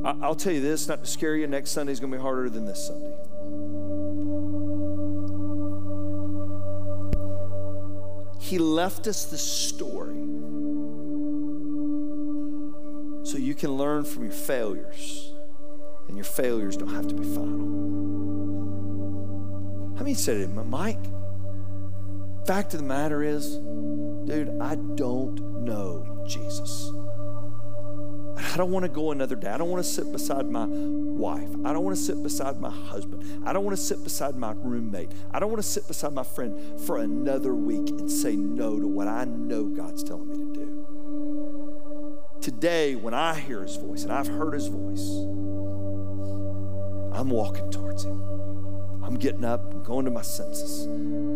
I'll 0.04 0.36
tell 0.36 0.54
you 0.54 0.62
this, 0.62 0.88
not 0.88 1.04
to 1.04 1.10
scare 1.10 1.36
you, 1.36 1.46
next 1.48 1.72
Sunday 1.72 1.92
is 1.92 2.00
going 2.00 2.12
to 2.12 2.18
be 2.18 2.22
harder 2.22 2.50
than 2.50 2.66
this 2.66 2.88
Sunday. 2.88 3.16
He 8.40 8.58
left 8.58 9.08
us 9.08 9.26
the 9.26 9.38
story 9.38 10.16
so 13.24 13.38
you 13.38 13.54
can 13.54 13.72
learn 13.74 14.04
from 14.04 14.24
your 14.24 14.34
failures, 14.34 15.31
and 16.12 16.18
your 16.18 16.26
failures 16.26 16.76
don't 16.76 16.94
have 16.94 17.08
to 17.08 17.16
be 17.16 17.24
final. 17.24 17.72
How 19.96 20.04
many 20.04 20.14
said 20.14 20.36
it, 20.36 20.50
Mike? 20.50 21.00
Fact 22.46 22.74
of 22.74 22.82
the 22.82 22.86
matter 22.86 23.24
is, 23.24 23.56
dude, 24.26 24.52
I 24.60 24.76
don't 24.96 25.64
know 25.64 26.26
Jesus. 26.28 26.92
I 28.38 28.58
don't 28.58 28.72
want 28.72 28.84
to 28.84 28.90
go 28.90 29.12
another 29.12 29.38
day. 29.38 29.48
I 29.48 29.58
don't 29.58 29.70
want 29.70 29.82
to 29.82 29.90
sit 29.90 30.12
beside 30.12 30.50
my 30.50 30.66
wife. 30.68 31.48
I 31.64 31.72
don't 31.72 31.86
want 31.86 31.96
to 31.96 32.04
sit 32.04 32.22
beside 32.22 32.60
my 32.60 32.72
husband. 32.72 33.24
I 33.46 33.54
don't 33.54 33.64
want 33.64 33.78
to 33.78 33.82
sit 33.82 34.04
beside 34.04 34.36
my 34.36 34.54
roommate. 34.58 35.14
I 35.32 35.40
don't 35.40 35.50
want 35.50 35.62
to 35.64 35.70
sit 35.70 35.88
beside 35.88 36.12
my 36.12 36.24
friend 36.24 36.82
for 36.82 36.98
another 36.98 37.56
week 37.56 37.88
and 37.90 38.12
say 38.12 38.36
no 38.36 38.82
to 38.82 38.88
what 38.88 39.08
I 39.08 39.24
know 39.24 39.64
God's 39.64 40.04
telling 40.04 40.28
me 40.28 40.36
to 40.36 40.52
do. 40.54 40.88
Today, 42.42 42.96
when 42.96 43.14
I 43.14 43.40
hear 43.40 43.62
his 43.62 43.78
voice 43.78 44.04
and 44.04 44.12
I've 44.12 44.28
heard 44.28 44.56
his 44.56 44.68
voice, 44.68 45.08
I'm 47.14 47.30
walking 47.30 47.70
towards 47.72 48.04
him. 48.04 48.22
I'm 49.04 49.16
getting 49.16 49.44
up, 49.44 49.74
I'm 49.74 49.84
going 49.84 50.06
to 50.06 50.12
my 50.12 50.22
senses, 50.22 50.86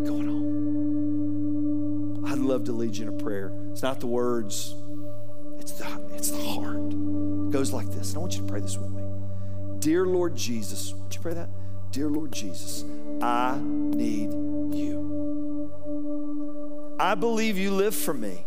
going 0.07 0.27
home. 0.27 2.25
I'd 2.25 2.39
love 2.39 2.63
to 2.65 2.71
lead 2.71 2.95
you 2.95 3.07
in 3.07 3.09
a 3.09 3.23
prayer. 3.23 3.51
It's 3.71 3.83
not 3.83 3.99
the 3.99 4.07
words, 4.07 4.75
it's 5.59 5.73
the, 5.73 5.85
it's 6.13 6.31
the 6.31 6.43
heart 6.43 6.77
It 6.77 7.51
goes 7.51 7.73
like 7.73 7.87
this. 7.91 8.09
And 8.09 8.17
I 8.17 8.21
want 8.21 8.35
you 8.35 8.41
to 8.41 8.47
pray 8.47 8.61
this 8.61 8.77
with 8.77 8.91
me. 8.91 9.03
Dear 9.79 10.05
Lord 10.05 10.35
Jesus, 10.35 10.93
would 10.93 11.13
you 11.13 11.21
pray 11.21 11.33
that? 11.33 11.49
Dear 11.91 12.09
Lord 12.09 12.31
Jesus, 12.31 12.83
I 13.21 13.59
need 13.61 14.31
you. 14.73 15.15
I 16.99 17.15
believe 17.15 17.57
you 17.57 17.71
live 17.71 17.95
for 17.95 18.13
me. 18.13 18.45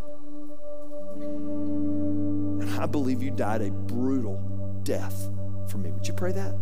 And 1.20 2.70
I 2.81 2.87
believe 2.87 3.22
you 3.22 3.31
died 3.31 3.62
a 3.62 3.70
brutal 3.70 4.37
death 4.83 5.29
for 5.68 5.79
me. 5.79 5.91
Would 5.91 6.07
you 6.09 6.14
pray 6.14 6.33
that? 6.33 6.55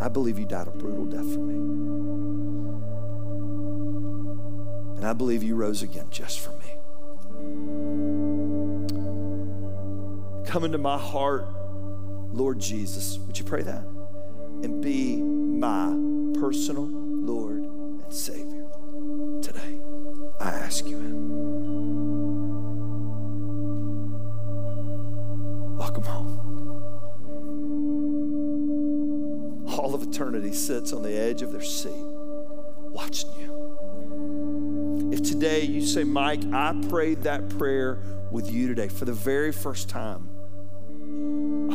I 0.00 0.08
believe 0.08 0.38
you 0.38 0.46
died 0.46 0.68
a 0.68 0.70
brutal 0.70 1.04
death 1.06 1.32
for 1.32 1.40
me. 1.40 1.54
And 4.96 5.06
I 5.06 5.12
believe 5.12 5.42
you 5.42 5.54
rose 5.56 5.82
again 5.82 6.06
just 6.10 6.40
for 6.40 6.52
me. 6.52 6.76
Come 10.46 10.64
into 10.64 10.78
my 10.78 10.98
heart 10.98 11.48
Lord 12.32 12.58
Jesus. 12.58 13.18
Would 13.18 13.38
you 13.38 13.44
pray 13.44 13.62
that? 13.62 13.84
And 14.62 14.82
be 14.82 15.16
my 15.16 15.86
personal 16.38 16.86
Lord 16.86 17.62
and 17.62 18.12
Savior 18.12 18.66
today. 19.42 19.80
I 20.40 20.50
ask 20.50 20.86
you 20.86 20.98
in. 20.98 21.55
Eternity 30.16 30.50
sits 30.50 30.94
on 30.94 31.02
the 31.02 31.12
edge 31.12 31.42
of 31.42 31.52
their 31.52 31.60
seat, 31.60 31.92
watching 31.92 33.30
you. 33.38 35.10
If 35.12 35.20
today 35.20 35.60
you 35.60 35.84
say, 35.84 36.04
Mike, 36.04 36.40
I 36.54 36.74
prayed 36.88 37.24
that 37.24 37.50
prayer 37.58 37.98
with 38.30 38.50
you 38.50 38.66
today 38.66 38.88
for 38.88 39.04
the 39.04 39.12
very 39.12 39.52
first 39.52 39.90
time 39.90 40.30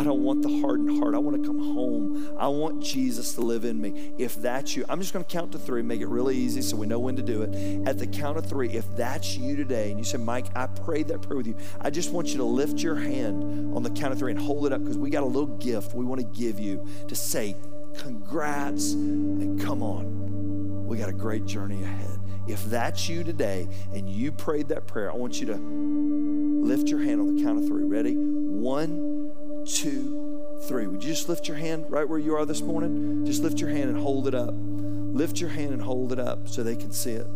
I 0.01 0.03
don't 0.03 0.23
want 0.23 0.41
the 0.41 0.61
hardened 0.61 0.97
heart. 0.97 1.13
I 1.13 1.19
want 1.19 1.43
to 1.43 1.47
come 1.47 1.59
home. 1.59 2.35
I 2.39 2.47
want 2.47 2.81
Jesus 2.81 3.33
to 3.33 3.41
live 3.41 3.65
in 3.65 3.79
me. 3.79 4.13
If 4.17 4.35
that's 4.35 4.75
you, 4.75 4.83
I'm 4.89 4.99
just 4.99 5.13
going 5.13 5.23
to 5.23 5.31
count 5.31 5.51
to 5.51 5.59
three, 5.59 5.83
make 5.83 6.01
it 6.01 6.07
really 6.07 6.35
easy 6.35 6.63
so 6.63 6.75
we 6.75 6.87
know 6.87 6.97
when 6.97 7.15
to 7.17 7.21
do 7.21 7.43
it. 7.43 7.87
At 7.87 7.99
the 7.99 8.07
count 8.07 8.37
of 8.37 8.47
three, 8.47 8.69
if 8.69 8.85
that's 8.95 9.37
you 9.37 9.55
today 9.55 9.91
and 9.91 9.99
you 9.99 10.03
say, 10.03 10.17
Mike, 10.17 10.47
I 10.55 10.65
prayed 10.65 11.07
that 11.09 11.21
prayer 11.21 11.37
with 11.37 11.45
you, 11.45 11.55
I 11.79 11.91
just 11.91 12.11
want 12.11 12.29
you 12.29 12.37
to 12.37 12.43
lift 12.43 12.79
your 12.79 12.95
hand 12.95 13.75
on 13.75 13.83
the 13.83 13.91
count 13.91 14.11
of 14.11 14.17
three 14.17 14.31
and 14.31 14.41
hold 14.41 14.65
it 14.65 14.73
up 14.73 14.81
because 14.81 14.97
we 14.97 15.11
got 15.11 15.21
a 15.21 15.27
little 15.27 15.57
gift 15.57 15.93
we 15.93 16.03
want 16.03 16.19
to 16.19 16.39
give 16.39 16.59
you 16.59 16.83
to 17.07 17.15
say, 17.15 17.55
congrats 17.97 18.93
and 18.93 19.59
come 19.61 19.81
on. 19.83 20.87
We 20.87 20.97
got 20.97 21.09
a 21.09 21.13
great 21.13 21.45
journey 21.45 21.83
ahead. 21.83 22.19
If 22.47 22.63
that's 22.65 23.07
you 23.07 23.23
today 23.23 23.67
and 23.93 24.09
you 24.09 24.31
prayed 24.31 24.69
that 24.69 24.87
prayer, 24.87 25.11
I 25.11 25.15
want 25.15 25.39
you 25.39 25.45
to 25.47 25.55
lift 25.55 26.89
your 26.89 26.99
hand 26.99 27.21
on 27.21 27.35
the 27.35 27.43
count 27.43 27.59
of 27.59 27.67
three. 27.67 27.83
Ready? 27.83 28.15
One, 28.15 29.31
two, 29.65 30.59
three. 30.67 30.87
Would 30.87 31.03
you 31.03 31.11
just 31.11 31.29
lift 31.29 31.47
your 31.47 31.57
hand 31.57 31.85
right 31.89 32.07
where 32.07 32.19
you 32.19 32.35
are 32.35 32.45
this 32.45 32.61
morning? 32.61 33.25
Just 33.25 33.43
lift 33.43 33.59
your 33.59 33.69
hand 33.69 33.89
and 33.89 33.97
hold 33.97 34.27
it 34.27 34.35
up. 34.35 34.53
Lift 34.55 35.39
your 35.39 35.49
hand 35.49 35.73
and 35.73 35.81
hold 35.81 36.11
it 36.11 36.19
up 36.19 36.47
so 36.47 36.63
they 36.63 36.75
can 36.75 36.91
see 36.91 37.11
it. 37.11 37.27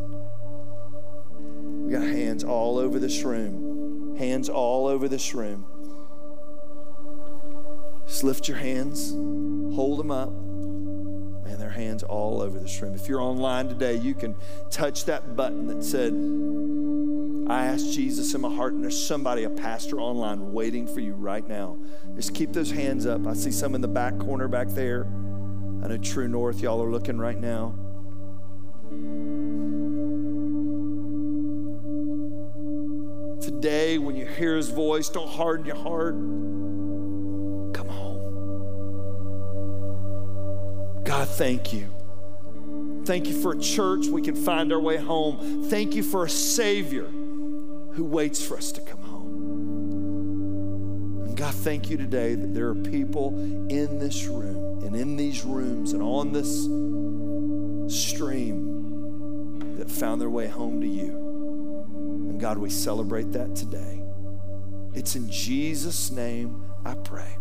We 1.85 1.91
got 1.91 2.03
hands 2.03 2.43
all 2.43 2.77
over 2.77 2.99
this 2.99 3.23
room. 3.23 4.15
Hands 4.17 4.49
all 4.49 4.87
over 4.87 5.07
this 5.07 5.35
room. 5.35 5.65
Just 8.07 8.23
lift 8.23 8.47
your 8.47 8.57
hands, 8.57 9.11
hold 9.75 9.99
them 9.99 10.11
up. 10.11 10.31
Man, 10.31 11.59
there 11.59 11.69
hands 11.69 12.03
all 12.03 12.41
over 12.41 12.59
this 12.59 12.81
room. 12.81 12.95
If 12.95 13.07
you're 13.07 13.21
online 13.21 13.67
today, 13.67 13.95
you 13.95 14.13
can 14.13 14.35
touch 14.69 15.05
that 15.05 15.35
button 15.35 15.67
that 15.67 15.83
said 15.83 16.13
I 17.47 17.65
asked 17.65 17.93
Jesus 17.93 18.33
in 18.33 18.41
my 18.41 18.53
heart, 18.53 18.73
and 18.73 18.83
there's 18.83 18.99
somebody, 18.99 19.43
a 19.43 19.49
pastor 19.49 19.99
online, 19.99 20.51
waiting 20.51 20.87
for 20.87 20.99
you 20.99 21.13
right 21.13 21.47
now. 21.47 21.77
Just 22.15 22.33
keep 22.33 22.53
those 22.53 22.71
hands 22.71 23.05
up. 23.05 23.27
I 23.27 23.33
see 23.33 23.51
some 23.51 23.75
in 23.75 23.81
the 23.81 23.87
back 23.87 24.17
corner 24.17 24.47
back 24.47 24.69
there. 24.69 25.05
I 25.83 25.87
know 25.87 25.97
True 25.97 26.27
North, 26.27 26.61
y'all 26.61 26.81
are 26.81 26.89
looking 26.89 27.19
right 27.19 27.39
now. 27.39 27.75
Today, 33.41 33.99
when 33.99 34.15
you 34.15 34.25
hear 34.25 34.55
his 34.55 34.69
voice, 34.69 35.09
don't 35.09 35.29
harden 35.29 35.67
your 35.67 35.75
heart. 35.75 36.15
God, 41.05 41.27
thank 41.29 41.71
you. 41.71 41.89
Thank 43.05 43.27
you 43.27 43.39
for 43.39 43.51
a 43.51 43.59
church 43.59 44.07
we 44.07 44.23
can 44.23 44.35
find 44.35 44.73
our 44.73 44.79
way 44.79 44.97
home. 44.97 45.69
Thank 45.69 45.93
you 45.93 46.01
for 46.01 46.25
a 46.25 46.29
Savior 46.29 47.05
who 47.05 48.03
waits 48.03 48.43
for 48.43 48.57
us 48.57 48.71
to 48.71 48.81
come 48.81 49.01
home. 49.03 49.35
And 51.27 51.37
God, 51.37 51.53
thank 51.53 51.91
you 51.91 51.97
today 51.97 52.33
that 52.33 52.55
there 52.55 52.69
are 52.69 52.75
people 52.75 53.37
in 53.69 53.99
this 53.99 54.25
room 54.25 54.83
and 54.83 54.95
in 54.95 55.15
these 55.15 55.43
rooms 55.43 55.93
and 55.93 56.01
on 56.01 56.31
this 56.31 56.63
stream 57.95 59.77
that 59.77 59.91
found 59.91 60.19
their 60.19 60.31
way 60.31 60.47
home 60.47 60.81
to 60.81 60.87
you. 60.87 61.11
And 62.29 62.39
God, 62.39 62.57
we 62.57 62.71
celebrate 62.71 63.31
that 63.33 63.55
today. 63.55 64.01
It's 64.95 65.15
in 65.15 65.29
Jesus' 65.29 66.09
name 66.09 66.63
I 66.83 66.95
pray. 66.95 67.37